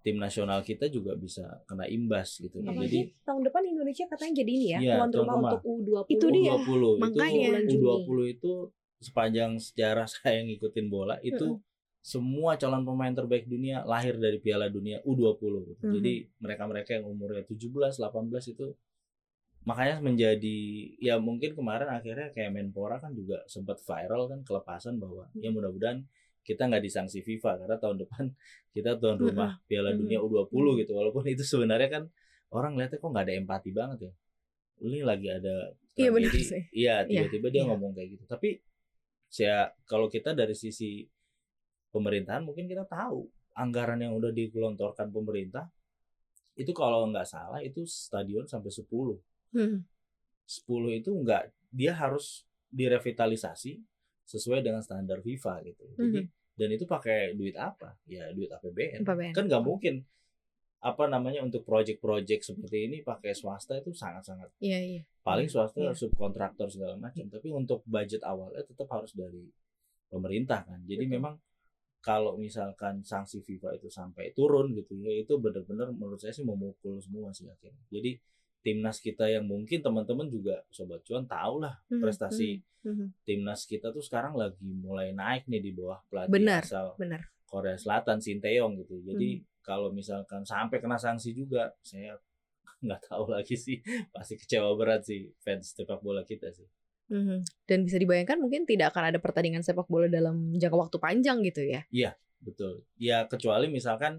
tim 0.00 0.16
nasional 0.16 0.60
kita 0.60 0.88
juga 0.88 1.12
bisa 1.14 1.44
kena 1.62 1.84
imbas 1.84 2.36
gitu. 2.36 2.58
Apalagi 2.58 2.80
Jadi 2.82 3.00
tahun 3.22 3.42
depan 3.44 3.62
Indonesia 3.62 4.04
katanya 4.06 4.34
jadi 4.34 4.50
ini 4.50 4.66
ya, 4.66 4.78
Iya, 4.80 4.94
tuan 4.96 5.10
rumah 5.14 5.34
rumah. 5.36 5.50
untuk 5.52 5.60
U20. 5.62 6.10
Itu 6.10 6.26
dia. 6.28 6.52
U20 6.54 6.82
makanya. 6.98 7.48
itu 7.60 7.76
Bulan 7.78 8.02
U20 8.02 8.18
itu 8.30 8.52
sepanjang 8.98 9.50
sejarah 9.58 10.08
saya 10.12 10.40
ngikutin 10.42 10.86
bola 10.86 11.18
itu 11.20 11.60
semua 12.02 12.58
calon 12.58 12.82
pemain 12.82 13.14
terbaik 13.14 13.46
dunia 13.46 13.84
lahir 13.84 14.18
dari 14.18 14.42
Piala 14.42 14.66
Dunia 14.66 14.98
U20 15.02 15.38
gitu. 15.68 15.82
Mhm. 15.86 15.94
Jadi 15.94 16.12
mereka-mereka 16.40 16.90
yang 16.96 17.06
umurnya 17.06 17.44
17, 17.44 17.62
18 17.94 18.48
itu 18.48 18.74
makanya 19.62 20.02
menjadi 20.02 20.58
ya 20.98 21.22
mungkin 21.22 21.54
kemarin 21.54 21.86
akhirnya 21.86 22.34
kayak 22.34 22.50
Menpora 22.50 22.98
kan 22.98 23.14
juga 23.14 23.46
sempat 23.46 23.78
viral 23.78 24.26
kan 24.26 24.40
kelepasan 24.42 24.98
bahwa 24.98 25.30
ya 25.38 25.54
mudah-mudahan 25.54 26.02
kita 26.42 26.66
nggak 26.66 26.82
disanksi 26.82 27.22
FIFA 27.22 27.62
karena 27.62 27.76
tahun 27.78 28.02
depan 28.02 28.24
kita 28.74 28.98
tuan 28.98 29.16
rumah 29.22 29.62
Piala 29.70 29.94
Mhm. 29.94 29.98
Dunia 30.02 30.18
U20 30.18 30.82
gitu. 30.82 30.92
Walaupun 30.98 31.22
itu 31.30 31.46
sebenarnya 31.46 31.88
kan 31.88 32.02
orang 32.50 32.74
lihatnya 32.74 32.98
kok 32.98 33.06
nggak 33.06 33.24
ada 33.30 33.34
empati 33.38 33.70
banget 33.70 33.98
ya. 34.10 34.12
Ini 34.82 34.98
lagi 35.06 35.28
ada 35.30 35.70
Iya, 35.92 36.08
benar 36.10 36.32
sih. 36.32 36.62
iya 36.72 36.94
tiba-tiba 37.06 37.46
dia 37.52 37.62
iya. 37.62 37.68
ngomong 37.70 37.92
kayak 37.94 38.08
gitu. 38.18 38.24
Tapi 38.26 38.58
saya 39.30 39.70
kalau 39.86 40.10
kita 40.10 40.34
dari 40.34 40.56
sisi 40.58 41.06
pemerintahan 41.92 42.42
mungkin 42.42 42.66
kita 42.66 42.88
tahu 42.88 43.28
anggaran 43.54 44.00
yang 44.00 44.16
udah 44.16 44.32
digelontorkan 44.32 45.12
pemerintah 45.12 45.68
itu 46.56 46.72
kalau 46.72 47.04
nggak 47.08 47.28
salah 47.28 47.60
itu 47.60 47.84
stadion 47.84 48.48
sampai 48.48 48.72
10 48.72 48.88
Hmm. 49.52 49.84
10 50.44 50.66
itu 50.92 51.10
nggak 51.12 51.42
dia 51.70 51.92
harus 51.92 52.44
direvitalisasi 52.68 53.80
sesuai 54.24 54.60
dengan 54.60 54.80
standar 54.80 55.20
FIFA 55.20 55.54
gitu 55.62 55.84
jadi 55.94 56.20
dan 56.52 56.68
itu 56.68 56.84
pakai 56.84 57.32
duit 57.32 57.56
apa 57.56 57.96
ya 58.04 58.28
duit 58.30 58.48
APBN, 58.48 59.04
APBN. 59.04 59.32
kan 59.32 59.44
nggak 59.46 59.64
mungkin 59.64 60.04
apa 60.82 61.06
namanya 61.06 61.40
untuk 61.40 61.62
project-project 61.62 62.42
seperti 62.42 62.90
ini 62.90 62.96
pakai 63.00 63.32
swasta 63.32 63.78
itu 63.78 63.94
sangat-sangat 63.94 64.50
Iya, 64.58 64.78
iya. 64.82 65.02
paling 65.22 65.46
swasta 65.46 65.78
Iya. 65.78 65.94
subkontraktor 65.94 66.68
segala 66.68 66.98
macam 66.98 67.24
tapi 67.28 67.48
untuk 67.48 67.80
budget 67.86 68.20
awalnya 68.26 68.66
tetap 68.66 68.90
harus 68.90 69.14
dari 69.14 69.46
pemerintah 70.08 70.66
kan 70.66 70.82
jadi 70.84 71.06
Betul. 71.06 71.14
memang 71.16 71.34
kalau 72.02 72.34
misalkan 72.34 73.00
sanksi 73.00 73.40
FIFA 73.40 73.78
itu 73.78 73.86
sampai 73.86 74.34
turun 74.34 74.74
gitu 74.74 74.98
ya 74.98 75.14
itu 75.14 75.38
benar-benar 75.38 75.94
menurut 75.94 76.18
saya 76.18 76.34
sih 76.34 76.42
memukul 76.42 76.98
semua 76.98 77.30
sih 77.30 77.46
akhirnya 77.46 77.78
jadi 77.88 78.18
timnas 78.62 78.98
kita 78.98 79.26
yang 79.26 79.44
mungkin 79.44 79.82
teman-teman 79.82 80.26
juga 80.26 80.62
sobat 80.70 81.02
cuan 81.02 81.26
tahu 81.26 81.60
lah 81.60 81.74
Mhm, 81.90 82.00
prestasi 82.00 82.62
Mhm. 82.82 83.06
timnas 83.22 83.62
kita 83.62 83.90
tuh 83.90 84.02
sekarang 84.02 84.34
lagi 84.34 84.62
mulai 84.62 85.10
naik 85.12 85.46
nih 85.46 85.60
di 85.60 85.70
bawah 85.70 85.98
pelatih 86.06 86.32
Benar. 86.32 86.62
asal 86.62 86.94
Benar. 86.96 87.22
Korea 87.46 87.76
Selatan 87.76 88.18
Sinteyong 88.18 88.78
gitu 88.80 89.02
jadi 89.04 89.38
Hmm. 89.38 89.46
kalau 89.60 89.90
misalkan 89.90 90.42
sampai 90.42 90.78
kena 90.78 90.96
sanksi 90.96 91.30
juga 91.32 91.74
saya 91.82 92.18
nggak 92.82 93.06
tahu 93.06 93.30
lagi 93.30 93.54
sih 93.54 93.78
pasti 94.10 94.34
kecewa 94.34 94.74
berat 94.74 95.06
sih 95.06 95.30
fans 95.38 95.74
sepak 95.74 96.00
bola 96.00 96.22
kita 96.22 96.50
sih 96.50 96.66
Mhm. 97.12 97.44
Dan 97.68 97.84
bisa 97.84 98.00
dibayangkan 98.00 98.40
mungkin 98.40 98.64
tidak 98.64 98.94
akan 98.96 99.12
ada 99.12 99.18
pertandingan 99.20 99.60
sepak 99.60 99.84
bola 99.84 100.08
dalam 100.08 100.56
jangka 100.56 100.78
waktu 100.80 100.96
panjang 100.96 101.44
gitu 101.44 101.60
ya. 101.60 101.84
betul 102.42 102.82
ya 102.98 103.22
kecuali 103.30 103.70
misalkan 103.70 104.18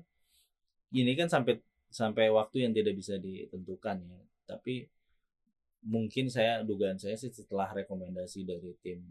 ini 0.96 1.12
kan 1.20 1.28
sampai 1.28 1.60
sampai 1.92 2.32
waktu 2.32 2.64
yang 2.64 2.72
tidak 2.72 2.96
bisa 2.96 3.20
ditentukan 3.20 4.00
ya 4.00 4.22
tapi 4.44 4.88
mungkin 5.84 6.32
saya 6.32 6.64
dugaan 6.64 6.96
saya 6.96 7.20
sih 7.20 7.32
setelah 7.32 7.68
rekomendasi 7.76 8.48
dari 8.48 8.72
tim 8.80 9.04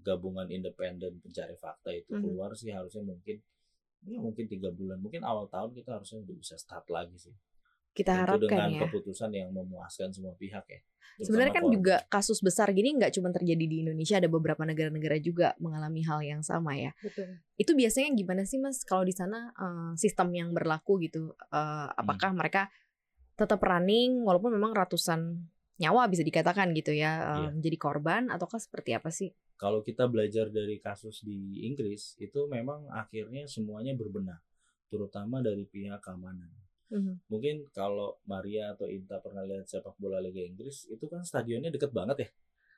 gabungan 0.00 0.48
independen 0.50 1.20
pencari 1.22 1.54
fakta 1.54 1.94
itu 1.94 2.16
Mhm. 2.16 2.22
keluar 2.24 2.50
sih 2.56 2.72
harusnya 2.74 3.04
mungkin 3.04 3.38
ya 4.08 4.16
mungkin 4.18 4.48
tiga 4.48 4.72
bulan 4.72 4.96
mungkin 4.98 5.20
awal 5.22 5.46
tahun 5.46 5.76
kita 5.76 6.00
harusnya 6.00 6.24
udah 6.24 6.36
bisa 6.40 6.56
start 6.56 6.88
lagi 6.88 7.14
sih 7.20 7.34
Kita 7.90 8.14
Tentu 8.16 8.22
harapkan 8.22 8.48
dengan 8.48 8.70
ya. 8.70 8.80
keputusan 8.86 9.30
yang 9.34 9.50
memuaskan 9.52 10.08
semua 10.14 10.32
pihak 10.38 10.64
ya 10.66 10.80
Sebenarnya 11.20 11.52
kan 11.52 11.68
juga 11.68 11.96
kasus 12.08 12.40
besar 12.40 12.72
gini 12.72 12.96
nggak 12.96 13.12
cuma 13.12 13.28
terjadi 13.28 13.60
di 13.68 13.84
Indonesia, 13.84 14.16
ada 14.16 14.28
beberapa 14.30 14.64
negara-negara 14.64 15.20
juga 15.20 15.52
mengalami 15.60 16.00
hal 16.06 16.24
yang 16.24 16.40
sama 16.40 16.72
ya. 16.80 16.96
Betul. 17.04 17.36
Itu 17.60 17.76
biasanya 17.76 18.08
gimana 18.16 18.48
sih 18.48 18.56
mas 18.56 18.80
kalau 18.88 19.04
di 19.04 19.12
sana 19.12 19.52
eh, 19.52 19.92
sistem 20.00 20.32
yang 20.32 20.48
berlaku 20.56 20.96
gitu? 21.04 21.36
Eh, 21.52 21.88
apakah 21.92 22.32
mereka 22.32 22.72
tetap 23.40 23.60
running 23.60 24.20
walaupun 24.20 24.52
memang 24.52 24.70
ratusan 24.70 25.40
nyawa 25.76 26.06
bisa 26.06 26.20
dikatakan 26.20 26.76
gitu 26.76 26.92
ya 26.92 27.40
Iya. 27.40 27.50
menjadi 27.50 27.76
korban 27.76 28.28
ataukah 28.28 28.60
seperti 28.60 28.92
apa 28.92 29.08
sih? 29.08 29.32
kalau 29.56 29.80
kita 29.80 30.04
belajar 30.06 30.48
dari 30.48 30.76
kasus 30.78 31.20
di 31.20 31.36
Inggris 31.62 32.16
itu 32.16 32.44
memang 32.46 32.88
akhirnya 32.90 33.44
semuanya 33.44 33.92
berbenah 33.92 34.40
terutama 34.88 35.40
dari 35.40 35.64
pihak 35.64 36.00
keamanan 36.00 36.48
Mhm. 36.88 37.28
mungkin 37.28 37.68
kalau 37.70 38.18
Maria 38.24 38.72
atau 38.72 38.88
Inta 38.88 39.20
pernah 39.20 39.40
lihat 39.42 39.64
sepak 39.64 39.94
bola 39.96 40.16
Liga 40.18 40.40
Inggris 40.40 40.84
itu 40.86 41.04
kan 41.06 41.20
stadionnya 41.22 41.68
deket 41.68 41.92
banget 41.92 42.16
ya 42.18 42.28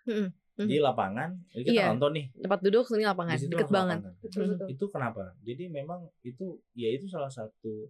Mhm. 0.04 0.28
Mhm. 0.58 0.68
di 0.68 0.76
lapangan 0.78 1.30
ini 1.50 1.62
kita 1.64 1.72
Iya. 1.72 1.86
nonton 1.88 2.10
nih 2.12 2.26
Tempat 2.36 2.60
duduk 2.60 2.84
sini 2.84 3.04
lapangan 3.04 3.34
di 3.34 3.46
deket 3.46 3.70
banget. 3.70 3.98
lapangan. 3.98 4.14
Mhm. 4.20 4.50
betul. 4.52 4.66
itu 4.68 4.84
kenapa 4.90 5.24
jadi 5.40 5.64
memang 5.70 6.00
itu 6.20 6.46
ya 6.74 6.88
itu 6.88 7.06
salah 7.06 7.30
satu 7.30 7.88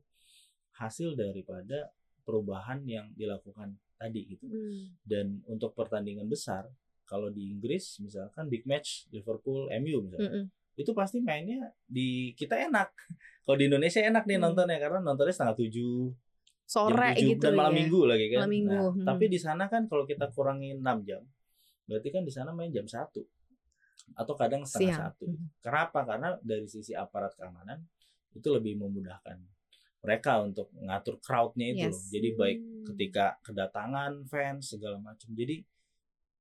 hasil 0.75 1.13
daripada 1.15 1.89
perubahan 2.23 2.83
yang 2.85 3.11
dilakukan 3.13 3.75
tadi 3.95 4.27
gitu 4.29 4.47
Hmm. 4.47 4.95
dan 5.03 5.27
untuk 5.47 5.73
pertandingan 5.73 6.27
besar 6.27 6.67
kalau 7.05 7.29
di 7.29 7.49
Inggris 7.49 7.99
misalkan 7.99 8.47
big 8.47 8.65
match 8.65 9.07
Liverpool 9.11 9.67
MU 9.73 10.03
misalkan 10.03 10.31
Mhm. 10.43 10.47
itu 10.75 10.91
pasti 10.93 11.19
mainnya 11.19 11.61
di 11.85 12.33
kita 12.33 12.57
enak 12.57 12.89
kalau 13.45 13.57
di 13.57 13.67
Indonesia 13.67 14.01
enak 14.01 14.25
nih 14.25 14.37
Hmm. 14.37 14.45
nontonnya 14.49 14.79
karena 14.79 14.99
nontonnya 14.99 15.31
setengah 15.31 15.57
tujuh 15.57 15.95
jam 16.09 16.21
Sore 16.65 17.09
tujuh, 17.13 17.29
gitu 17.29 17.43
dan 17.43 17.55
malam 17.55 17.71
ya. 17.71 17.79
minggu 17.79 18.01
lagi 18.07 18.27
kan 18.27 18.39
Malam 18.41 18.51
minggu, 18.51 18.73
Nah, 18.73 18.91
hmm. 18.93 19.05
tapi 19.05 19.25
di 19.29 19.37
sana 19.37 19.65
kan 19.67 19.83
kalau 19.87 20.03
kita 20.03 20.27
kurangin 20.31 20.81
6 20.81 20.99
jam 21.05 21.23
berarti 21.85 22.09
kan 22.09 22.23
di 22.23 22.33
sana 22.33 22.51
main 22.51 22.71
jam 22.71 22.87
satu 22.87 23.21
atau 24.15 24.35
kadang 24.35 24.65
setengah 24.65 24.89
Siang. 24.89 25.03
satu 25.13 25.27
Mhm. 25.29 25.47
kenapa 25.61 26.01
karena 26.03 26.29
dari 26.41 26.65
sisi 26.65 26.91
aparat 26.93 27.35
keamanan 27.35 27.83
itu 28.33 28.49
lebih 28.49 28.79
memudahkan 28.79 29.37
mereka 30.03 30.43
untuk 30.43 30.69
ngatur 30.75 31.17
crowdnya 31.19 31.67
itu 31.71 31.87
Yes. 31.87 31.95
loh. 31.95 32.03
jadi 32.11 32.29
baik 32.35 32.59
Hmm. 32.59 32.85
ketika 32.85 33.25
kedatangan 33.41 34.13
fans 34.25 34.63
segala 34.69 34.99
macam 34.99 35.31
jadi 35.31 35.63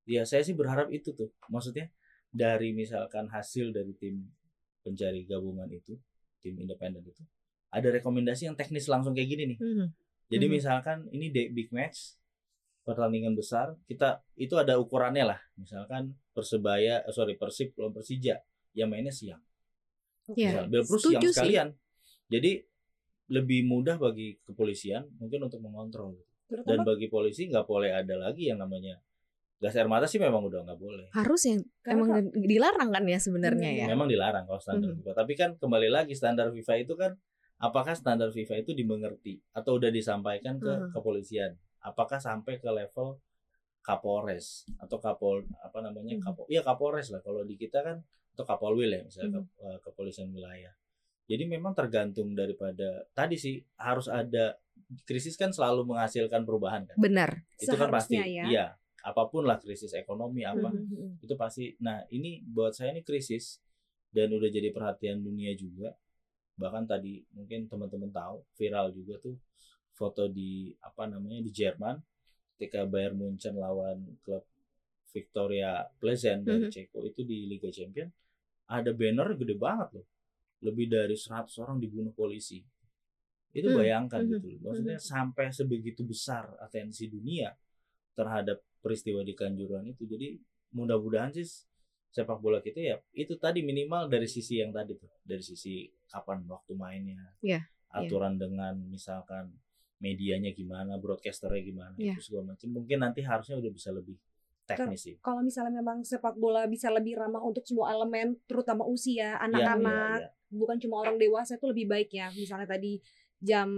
ya 0.04 0.26
saya 0.26 0.41
sih 0.41 0.52
berharap 0.52 0.89
itu 0.89 1.12
tuh 1.12 1.30
maksudnya 1.47 1.93
dari 2.28 2.71
misalkan 2.71 3.28
hasil 3.28 3.69
dari 3.69 3.93
tim 3.93 4.26
pencari 4.82 5.24
gabungan 5.24 5.69
itu 5.69 5.93
tim 6.39 6.58
independen 6.58 7.04
itu 7.04 7.21
ada 7.69 7.88
rekomendasi 7.88 8.50
yang 8.50 8.58
teknis 8.58 8.88
langsung 8.88 9.13
kayak 9.13 9.30
gini 9.30 9.43
nih 9.47 9.60
Mhm. 9.60 9.88
jadi 10.28 10.45
Mhm. 10.45 10.52
misalkan 10.52 10.97
ini 11.10 11.30
big 11.30 11.69
match 11.69 12.17
pertandingan 12.82 13.32
besar 13.32 13.78
kita 13.86 14.26
itu 14.36 14.58
ada 14.58 14.74
ukurannya 14.76 15.21
lah 15.28 15.39
misalkan 15.54 16.17
persebaya 16.32 17.06
eh, 17.06 17.13
sorry 17.13 17.38
persib 17.38 17.78
lawan 17.78 17.93
persija 17.93 18.41
yang 18.74 18.89
mainnya 18.89 19.12
siang 19.12 19.38
Iya. 20.32 20.50
Misal, 20.54 20.65
Bill 20.65 20.86
Prus 20.88 21.02
siang 21.04 21.21
sih. 21.21 21.30
sekalian 21.32 21.69
jadi 22.26 22.52
lebih 23.32 23.63
mudah 23.63 23.96
bagi 23.96 24.36
kepolisian 24.44 25.08
mungkin 25.17 25.48
untuk 25.48 25.60
mengontrol 25.60 26.20
dan 26.52 26.62
Terutama 26.62 26.84
bagi 26.86 27.08
polisi 27.08 27.48
nggak 27.48 27.63
boleh 27.63 27.89
ada 27.89 28.15
lagi 28.20 28.52
yang 28.52 28.60
namanya 28.60 29.00
gas 29.58 29.72
air 29.72 29.88
mata 29.88 30.04
sih 30.04 30.20
memang 30.20 30.44
udah 30.44 30.62
nggak 30.62 30.76
boleh 30.78 31.08
Harus 31.12 31.48
yang 31.48 31.63
Karena 31.80 32.04
emang 32.04 32.10
dilarang 32.36 32.89
kan 32.91 33.04
ya 33.06 33.17
sebenarnya 33.17 33.70
Benar, 33.72 33.82
ya. 33.82 33.86
memang 33.88 34.08
dilarang 34.08 34.44
kalau 34.44 34.60
standar 34.60 34.89
Mhm. 34.89 34.98
FIFA 35.00 35.12
tapi 35.15 35.34
kan 35.34 35.50
kembali 35.56 35.88
lagi 35.88 36.12
standar 36.12 36.50
FIFA 36.50 36.74
itu 36.78 36.94
kan 36.94 37.12
apakah 37.58 37.94
standar 37.94 38.30
FIFA 38.30 38.56
itu 38.60 38.72
dimengerti 38.74 39.39
atau 39.52 39.78
udah 39.78 39.88
disampaikan 39.89 40.58
ke 40.58 40.67
Mhm. 40.67 40.91
kepolisian 40.91 41.52
apakah 41.80 42.20
sampai 42.20 42.58
ke 42.58 42.67
level 42.67 43.22
Kapolres 43.82 44.70
atau 44.78 44.98
Kapol 44.98 45.41
apa 45.58 45.80
namanya 45.80 46.13
Mhm. 46.13 46.22
Kapol 46.22 46.46
iya 46.48 46.62
Kapolres 46.62 47.10
lah 47.10 47.22
kalau 47.22 47.41
di 47.41 47.56
kita 47.56 47.82
kan 47.82 47.98
atau 48.32 48.44
Kapolwil 48.44 48.89
ya 48.89 49.02
misalnya 49.02 49.30
Mhm. 49.32 49.36
Kap- 49.39 49.56
eh, 49.63 49.78
kepolisian 49.82 50.30
wilayah 50.30 50.74
jadi 51.32 51.48
memang 51.48 51.72
tergantung 51.72 52.34
daripada 52.34 53.08
tadi 53.12 53.36
sih 53.36 53.56
harus 53.78 54.06
ada 54.06 54.60
krisis 55.02 55.34
kan 55.34 55.50
selalu 55.50 55.88
menghasilkan 55.88 56.44
perubahan 56.44 56.84
kan 56.84 56.98
Benar. 56.98 57.48
itu 57.56 57.72
kan 57.72 57.88
pasti 57.89 58.20
ya. 58.20 58.44
iya 58.44 58.65
apa 59.02 59.24
pun 59.26 59.44
lah 59.44 59.56
krisis 59.56 59.96
ekonomi 59.96 60.44
apa 60.44 60.67
Mhm. 60.67 61.24
itu 61.24 61.34
pasti 61.34 61.74
nah 61.80 62.04
ini 62.10 62.44
buat 62.44 62.72
saya 62.72 62.91
ini 62.91 63.02
krisis 63.02 63.63
dan 64.10 64.28
udah 64.30 64.48
jadi 64.48 64.70
perhatian 64.70 65.17
dunia 65.20 65.56
juga 65.56 65.96
bahkan 66.54 66.84
tadi 66.84 67.24
mungkin 67.32 67.65
teman-teman 67.65 68.12
tahu 68.12 68.44
viral 68.54 68.91
juga 68.91 69.15
tuh 69.17 69.39
foto 69.91 70.28
di 70.28 70.70
apa 70.80 71.08
namanya 71.08 71.39
di 71.39 71.50
Jerman 71.50 71.96
ketika 72.54 72.86
Bayern 72.86 73.15
Munchen 73.15 73.56
lawan 73.56 74.20
klub 74.22 74.44
Victoria 75.10 75.82
Pleasant 75.98 76.44
dari 76.44 76.67
Mhm. 76.67 76.72
Ceko 76.72 77.00
itu 77.04 77.22
di 77.24 77.44
Liga 77.46 77.67
Champion 77.70 78.08
ada 78.67 78.91
banner 78.91 79.34
gede 79.34 79.56
banget 79.56 79.89
loh 79.94 80.06
lebih 80.62 80.88
dari 80.89 81.17
100 81.17 81.58
orang 81.62 81.78
dibunuh 81.82 82.13
polisi 82.13 82.62
itu 83.52 83.67
Hmm, 83.67 83.78
bayangkan 83.84 84.21
mhm, 84.24 84.32
gitu 84.39 84.47
loh. 84.56 84.60
maksudnya 84.71 84.97
sampai 85.02 85.52
sebegitu 85.52 86.02
besar 86.08 86.56
atensi 86.63 87.12
dunia 87.12 87.52
terhadap 88.15 88.63
peristiwa 88.80 89.21
di 89.26 89.34
Kanjuruhan 89.36 89.86
itu 89.91 90.08
jadi 90.08 90.39
mudah-mudahan 90.71 91.36
sih 91.36 91.45
sepak 92.12 92.39
bola 92.39 92.60
kita 92.63 92.80
ya 92.80 92.95
itu 93.12 93.36
tadi 93.39 93.60
minimal 93.63 94.08
dari 94.08 94.28
sisi 94.28 94.60
yang 94.63 94.71
tadi 94.71 94.95
tuh 94.95 95.12
dari 95.24 95.43
sisi 95.43 95.88
kapan 96.08 96.43
waktu 96.47 96.71
mainnya 96.76 97.19
Iya. 97.43 97.65
aturan 97.91 98.39
dengan 98.39 98.78
misalkan 98.88 99.52
medianya 100.02 100.50
gimana, 100.56 100.97
broadcasternya 100.97 101.62
gimana, 101.62 101.95
Iya. 102.00 102.17
itu 102.17 102.26
segala 102.32 102.56
macam. 102.56 102.67
Mungkin 102.74 102.97
nanti 103.06 103.21
harusnya 103.21 103.60
udah 103.62 103.69
bisa 103.69 103.93
lebih 103.93 104.17
teknis 104.65 105.02
sih. 105.06 105.15
Kalau 105.21 105.45
misalnya 105.45 105.78
memang 105.78 106.02
sepak 106.02 106.39
bola 106.41 106.65
bisa 106.65 106.89
lebih 106.89 107.19
ramah 107.21 107.43
untuk 107.43 107.62
semua 107.67 107.93
elemen, 107.93 108.34
terutama 108.50 108.82
usia, 108.88 109.38
Iya, 109.38 109.45
anak-anak, 109.45 110.17
iya, 110.17 110.26
iya. 110.26 110.30
Bukan 110.52 110.78
cuma 110.78 111.02
orang 111.02 111.16
dewasa 111.16 111.56
itu 111.56 111.66
lebih 111.66 111.88
baik 111.88 112.12
ya. 112.12 112.30
Misalnya 112.32 112.68
tadi 112.68 113.00
jam 113.42 113.70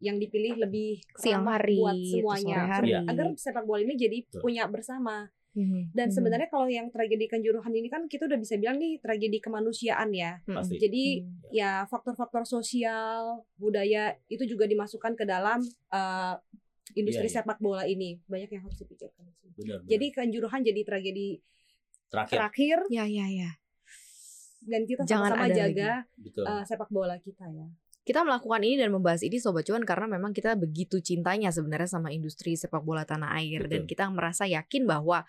yang 0.00 0.18
dipilih 0.18 0.58
lebih 0.58 0.98
Siang 1.14 1.46
hari, 1.46 1.78
buat 1.78 1.94
semuanya. 1.94 2.56
sore 2.58 2.66
hari. 2.66 2.90
Agar 3.06 3.26
sepak 3.38 3.62
bola 3.62 3.80
ini 3.80 3.94
jadi 3.94 4.18
Betul. 4.26 4.40
punya 4.42 4.66
bersama. 4.66 5.30
Mhm. 5.56 5.94
Dan 5.94 6.10
Mhm. 6.10 6.14
sebenarnya 6.16 6.48
kalau 6.50 6.68
yang 6.68 6.90
tragedi 6.90 7.24
Kanjuruhan 7.26 7.70
ini 7.70 7.88
kan 7.88 8.04
kita 8.08 8.26
udah 8.26 8.36
bisa 8.36 8.58
bilang 8.58 8.76
nih 8.76 8.98
tragedi 8.98 9.38
kemanusiaan 9.38 10.10
ya. 10.10 10.42
Mhm. 10.44 10.52
Pasti. 10.52 10.76
Jadi 10.76 11.04
Mhm. 11.22 11.48
ya 11.48 11.86
faktor-faktor 11.86 12.44
sosial, 12.44 13.46
budaya 13.56 14.18
itu 14.26 14.44
juga 14.44 14.66
dimasukkan 14.66 15.14
ke 15.14 15.24
dalam 15.24 15.62
uh, 15.94 16.34
industri 16.92 17.24
Iya, 17.24 17.32
iya. 17.32 17.36
sepak 17.40 17.58
bola 17.58 17.86
ini. 17.86 18.20
Banyak 18.26 18.50
yang 18.50 18.66
harus 18.66 18.76
dipikirkan. 18.76 19.22
Benar, 19.54 19.80
benar. 19.80 19.88
Jadi 19.88 20.06
Kanjuruhan 20.12 20.60
jadi 20.60 20.80
tragedi 20.82 21.40
terakhir 22.06 22.36
terakhir 22.38 22.78
Ya 22.90 23.04
ya 23.06 23.26
ya. 23.26 23.50
Dan 24.66 24.82
kita 24.84 25.06
Jangan 25.06 25.32
sama-sama 25.32 25.46
ada 25.46 25.54
jaga 25.54 25.90
uh, 26.42 26.62
sepak 26.66 26.90
bola 26.90 27.16
kita 27.22 27.46
ya. 27.48 27.66
Kita 28.06 28.22
melakukan 28.22 28.62
ini 28.62 28.78
dan 28.78 28.94
membahas 28.94 29.26
ini 29.26 29.34
Sobat 29.42 29.66
Cuan 29.66 29.82
karena 29.82 30.06
memang 30.06 30.30
kita 30.30 30.54
begitu 30.54 31.02
cintanya 31.02 31.50
sebenarnya 31.50 31.90
sama 31.90 32.14
industri 32.14 32.54
sepak 32.54 32.82
bola 32.86 33.02
tanah 33.02 33.34
air 33.42 33.66
dan 33.66 33.82
Betul. 33.82 33.90
kita 33.98 34.04
merasa 34.14 34.46
yakin 34.46 34.86
bahwa 34.86 35.26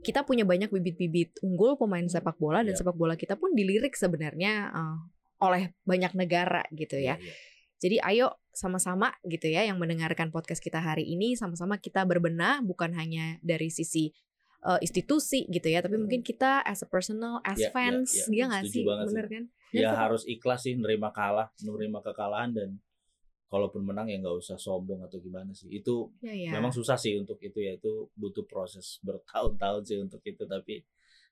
kita 0.00 0.24
punya 0.24 0.44
banyak 0.44 0.68
bibit-bibit 0.68 1.40
unggul 1.44 1.76
pemain 1.80 2.04
sepak 2.04 2.36
bola 2.36 2.60
dan 2.60 2.76
Yap. 2.76 2.80
sepak 2.84 2.96
bola 2.96 3.16
kita 3.16 3.40
pun 3.40 3.52
dilirik 3.56 3.96
sebenarnya 3.96 4.68
eh, 4.68 4.96
oleh 5.40 5.62
banyak 5.84 6.12
negara 6.12 6.64
gitu 6.72 7.00
ya. 7.00 7.16
Iya, 7.16 7.24
iya. 7.24 7.34
Jadi 7.80 7.96
ayo 8.12 8.26
sama-sama 8.52 9.16
gitu 9.24 9.48
ya 9.48 9.64
yang 9.64 9.80
mendengarkan 9.80 10.28
podcast 10.28 10.60
kita 10.60 10.84
hari 10.84 11.08
ini 11.08 11.32
sama-sama 11.32 11.80
kita 11.80 12.04
berbenah 12.04 12.60
bukan 12.60 12.92
hanya 12.92 13.40
dari 13.40 13.72
sisi 13.72 14.12
eh, 14.60 14.80
institusi 14.84 15.48
gitu 15.48 15.68
ya, 15.68 15.80
tapi 15.80 15.96
Hmm. 15.96 16.04
mungkin 16.04 16.20
kita 16.20 16.60
as 16.64 16.84
a 16.84 16.88
personal, 16.88 17.40
as 17.44 17.56
Ya, 17.58 17.68
ya, 17.68 17.72
fans, 17.72 18.08
ya. 18.12 18.24
dia 18.28 18.44
nggak 18.48 18.64
sih, 18.68 18.84
bener 18.84 19.26
kan? 19.28 19.44
Dan 19.70 19.80
ya 19.80 19.88
sepak- 19.88 20.00
harus 20.02 20.22
ikhlas 20.26 20.60
sih 20.66 20.74
nerima 20.76 21.08
kalah, 21.10 21.48
nerima 21.64 21.98
kekalahan 22.02 22.50
dan 22.52 22.70
kalaupun 23.50 23.82
menang 23.82 24.06
ya 24.06 24.18
nggak 24.22 24.36
usah 24.38 24.58
sombong 24.58 25.02
atau 25.06 25.18
gimana 25.18 25.50
sih. 25.54 25.66
Itu 25.70 26.10
Ya 26.22 26.34
ya. 26.34 26.50
memang 26.54 26.70
susah 26.70 26.94
sih 26.94 27.18
untuk 27.18 27.38
itu 27.42 27.58
ya 27.58 27.74
itu 27.74 28.06
butuh 28.14 28.46
proses 28.46 29.02
bertahun-tahun 29.02 29.82
sih 29.86 29.98
untuk 29.98 30.22
itu 30.22 30.46
tapi 30.46 30.86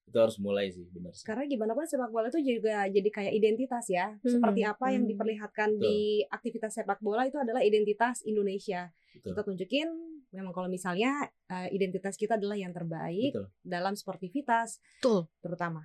itu 0.08 0.16
harus 0.16 0.40
mulai 0.40 0.72
sih 0.72 0.88
benar 0.90 1.12
sih. 1.14 1.28
Karena 1.28 1.44
gimana 1.46 1.76
pun 1.76 1.84
sepak 1.84 2.10
bola 2.10 2.26
itu 2.32 2.40
juga 2.40 2.88
jadi 2.90 3.06
kayak 3.12 3.32
identitas 3.36 3.86
ya. 3.92 4.16
Seperti 4.24 4.64
Mhm, 4.64 4.72
apa 4.72 4.86
yang 4.90 5.04
mhm. 5.04 5.10
diperlihatkan 5.14 5.68
Betul. 5.76 5.84
di 5.84 5.98
aktivitas 6.26 6.72
sepak 6.74 6.98
bola 7.04 7.28
itu 7.28 7.36
adalah 7.38 7.60
identitas 7.62 8.24
Indonesia. 8.24 8.90
Betul. 9.14 9.36
Kita 9.36 9.42
tunjukin 9.44 9.88
memang 10.30 10.52
kalau 10.52 10.68
misalnya 10.68 11.10
uh, 11.48 11.68
identitas 11.68 12.14
kita 12.14 12.36
adalah 12.36 12.56
yang 12.56 12.70
terbaik 12.70 13.32
Betul. 13.32 13.46
dalam 13.64 13.94
sportivitas 13.96 14.80
Betul. 15.00 15.28
terutama. 15.40 15.84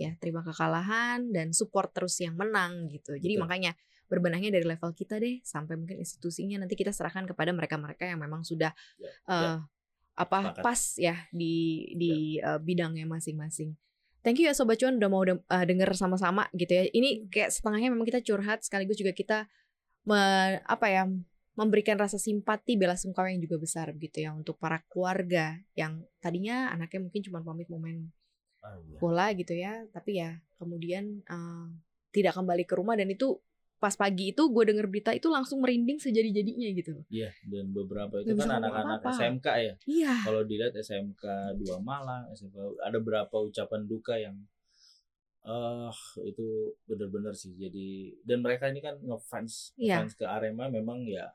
ya 0.00 0.16
terima 0.16 0.40
kekalahan 0.40 1.28
dan 1.28 1.52
support 1.52 1.92
terus 1.92 2.16
yang 2.24 2.32
menang 2.40 2.88
gitu. 2.88 3.12
Jadi 3.20 3.36
Betul. 3.36 3.44
makanya 3.44 3.76
berbenahnya 4.08 4.48
dari 4.48 4.64
level 4.64 4.96
kita 4.96 5.20
deh 5.20 5.44
sampai 5.44 5.76
mungkin 5.76 6.00
institusinya 6.00 6.56
nanti 6.64 6.72
kita 6.72 6.88
serahkan 6.88 7.28
kepada 7.28 7.52
mereka-mereka 7.52 8.08
yang 8.08 8.16
memang 8.16 8.40
sudah 8.48 8.72
Ya, 8.96 9.12
eh, 9.28 9.56
apa 10.16 10.38
Sepakat. 10.56 10.62
pas 10.64 10.80
ya 10.96 11.16
di 11.30 11.84
di 11.92 12.40
eh, 12.40 12.56
bidangnya 12.56 13.04
masing-masing. 13.04 13.76
Thank 14.24 14.40
you 14.40 14.48
ya 14.48 14.56
Sobat 14.56 14.80
Cuan 14.80 14.96
udah 14.96 15.10
mau 15.12 15.20
de- 15.28 15.44
eh, 15.44 15.64
denger 15.68 15.92
sama-sama 15.92 16.48
gitu 16.56 16.72
ya. 16.72 16.88
Ini 16.88 17.28
kayak 17.28 17.52
setengahnya 17.52 17.92
memang 17.92 18.08
kita 18.08 18.24
curhat 18.24 18.64
sekaligus 18.64 18.96
juga 18.96 19.12
kita 19.12 19.44
me- 20.08 20.64
apa 20.64 20.86
ya 20.88 21.04
memberikan 21.58 21.98
rasa 21.98 22.16
simpati 22.16 22.78
bela 22.78 22.94
sungkawa 22.94 23.28
yang 23.28 23.42
juga 23.42 23.58
besar 23.58 23.90
gitu 23.92 24.22
ya 24.22 24.30
untuk 24.30 24.54
para 24.56 24.78
keluarga 24.86 25.58
yang 25.74 25.98
tadinya 26.18 26.70
anaknya 26.70 27.02
mungkin 27.02 27.20
cuma 27.20 27.42
pamit 27.42 27.66
mau 27.66 27.82
main 27.82 28.06
Ah, 28.58 28.74
iya. 28.80 28.98
bola 28.98 29.26
gitu 29.34 29.54
ya 29.54 29.86
tapi 29.90 30.18
ya 30.18 30.34
kemudian 30.54 31.04
eh, 31.20 31.66
tidak 32.10 32.34
kembali 32.34 32.62
ke 32.62 32.74
rumah 32.74 32.94
dan 32.94 33.06
itu 33.06 33.38
pas 33.78 33.94
pagi 33.94 34.34
itu 34.34 34.42
gue 34.44 34.64
denger 34.66 34.86
berita 34.86 35.14
itu 35.14 35.30
langsung 35.30 35.62
merinding 35.62 35.98
sejadi 35.98 36.34
jadinya 36.34 36.66
gitu 36.68 36.98
loh 36.98 37.04
Iya, 37.06 37.30
dan 37.46 37.70
beberapa 37.70 38.18
itu 38.18 38.34
bisa 38.34 38.50
kan 38.50 38.58
anak-anak. 38.58 38.98
SMK 39.08 39.46
ya. 39.56 39.74
iya 39.86 40.14
Kalau 40.18 40.42
dilihat 40.42 40.74
SMK 40.74 41.22
2 41.54 41.78
Malang, 41.80 42.26
SMK 42.34 42.58
ada 42.82 42.98
berapa 42.98 43.30
ucapan 43.30 43.86
duka 43.86 44.18
yang 44.18 44.34
eh 45.40 45.94
itu 46.24 46.46
benar-benar 46.84 47.32
sih. 47.32 47.54
Jadi 47.54 48.18
dan 48.20 48.42
mereka 48.42 48.66
ini 48.66 48.82
kan 48.82 48.98
ngefans 48.98 49.78
Iya. 49.78 50.02
ngefans 50.02 50.14
ke 50.14 50.26
Arema 50.26 50.66
memang 50.68 51.06
ya 51.06 51.30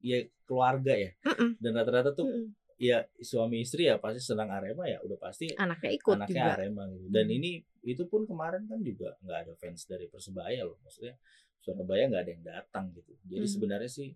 ya 0.00 0.18
keluarga 0.48 0.92
ya. 0.96 1.12
Mm-mm. 1.24 1.56
Dan 1.60 1.70
rata-rata 1.76 2.10
tuh 2.12 2.26
Mm-mm. 2.26 2.46
ya 2.80 3.04
suami 3.20 3.60
istri 3.60 3.84
ya 3.86 4.00
pasti 4.00 4.24
senang 4.24 4.48
Arema 4.48 4.88
ya 4.88 4.98
udah 5.04 5.18
pasti 5.20 5.52
anaknya 5.52 5.90
ikut 6.00 6.16
anaknya 6.16 6.44
juga 6.48 6.52
Arema 6.56 6.82
gitu. 6.90 7.06
Dan 7.12 7.26
ini 7.28 7.50
itu 7.84 8.04
pun 8.08 8.24
kemarin 8.24 8.64
kan 8.68 8.80
juga 8.80 9.16
nggak 9.24 9.38
ada 9.48 9.52
fans 9.60 9.84
dari 9.84 10.08
Persebaya 10.08 10.64
loh. 10.64 10.80
Maksudnya 10.84 11.16
Surabaya 11.60 12.08
nggak 12.08 12.22
ada 12.24 12.32
yang 12.32 12.44
datang 12.44 12.84
gitu. 12.96 13.12
Jadi 13.28 13.44
Hmm. 13.44 13.52
sebenarnya 13.52 13.90
sih 13.92 14.10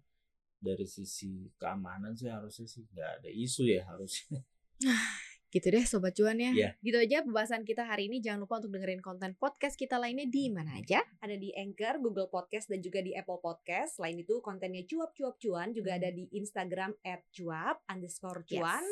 dari 0.64 0.86
sisi 0.88 1.44
keamanan 1.60 2.16
sih 2.16 2.32
harusnya 2.32 2.64
sih 2.64 2.88
nggak 2.88 3.10
ada 3.20 3.28
isu 3.28 3.68
ya 3.68 3.84
harusnya. 3.84 4.40
gitu 5.54 5.70
deh 5.70 5.86
sobat 5.86 6.10
cuan 6.18 6.34
ya 6.34 6.50
Iya. 6.50 6.70
gitu 6.82 6.98
aja 6.98 7.22
pembahasan 7.22 7.62
kita 7.62 7.86
hari 7.86 8.10
ini 8.10 8.18
jangan 8.18 8.42
lupa 8.42 8.58
untuk 8.58 8.74
dengerin 8.74 8.98
konten 8.98 9.38
podcast 9.38 9.78
kita 9.78 10.02
lainnya 10.02 10.26
di 10.26 10.50
mana 10.50 10.74
aja 10.74 10.98
Ada 11.22 11.38
di 11.38 11.54
Anchor, 11.54 12.02
Google 12.02 12.26
Podcast 12.26 12.66
dan 12.66 12.82
juga 12.82 12.98
di 13.00 13.14
Apple 13.14 13.38
Podcast. 13.38 13.96
Selain 13.96 14.18
itu 14.18 14.42
kontennya 14.42 14.82
cuap-cuap 14.84 15.38
cuan 15.38 15.70
juga 15.70 15.94
ada 15.96 16.10
di 16.10 16.26
Instagram 16.34 16.98
@cuap 17.30 17.80
underscore 17.86 18.42
cuan. 18.44 18.82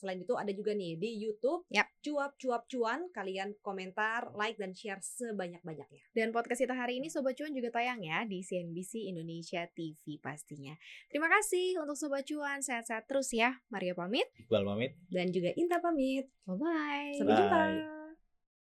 Selain 0.00 0.16
itu 0.16 0.32
ada 0.32 0.48
juga 0.50 0.72
nih 0.72 0.96
di 0.96 1.20
YouTube 1.20 1.68
Yap. 1.68 1.92
cuap-cuap 2.00 2.64
cuan. 2.64 3.12
Kalian 3.12 3.52
komentar, 3.60 4.32
like 4.32 4.56
dan 4.56 4.72
share 4.72 5.04
sebanyak-banyaknya. 5.04 6.00
dan 6.16 6.32
podcast 6.32 6.64
kita 6.64 6.72
hari 6.72 6.96
ini 6.96 7.12
sobat 7.12 7.36
cuan 7.36 7.52
juga 7.52 7.68
tayang 7.68 8.00
ya 8.00 8.24
di 8.24 8.40
CNBC 8.40 9.12
Indonesia 9.12 9.68
TV 9.76 10.16
pastinya 10.16 10.72
terima 11.12 11.28
kasih 11.28 11.76
untuk 11.84 11.98
sobat 12.00 12.24
cuan 12.24 12.64
sehat-sehat 12.64 13.04
terus 13.04 13.28
ya 13.36 13.60
Maria 13.68 13.92
pamit 13.92 14.24
Iqbal 14.40 14.64
pamit. 14.64 14.96
Dan 15.12 15.28
juga 15.28 15.52
Inta 15.60 15.76
pamit. 15.82 16.24
bye 16.48 16.56
bye 16.56 17.12
Sampai 17.20 17.34
jumpa. 17.36 17.58
Bye. 17.60 17.99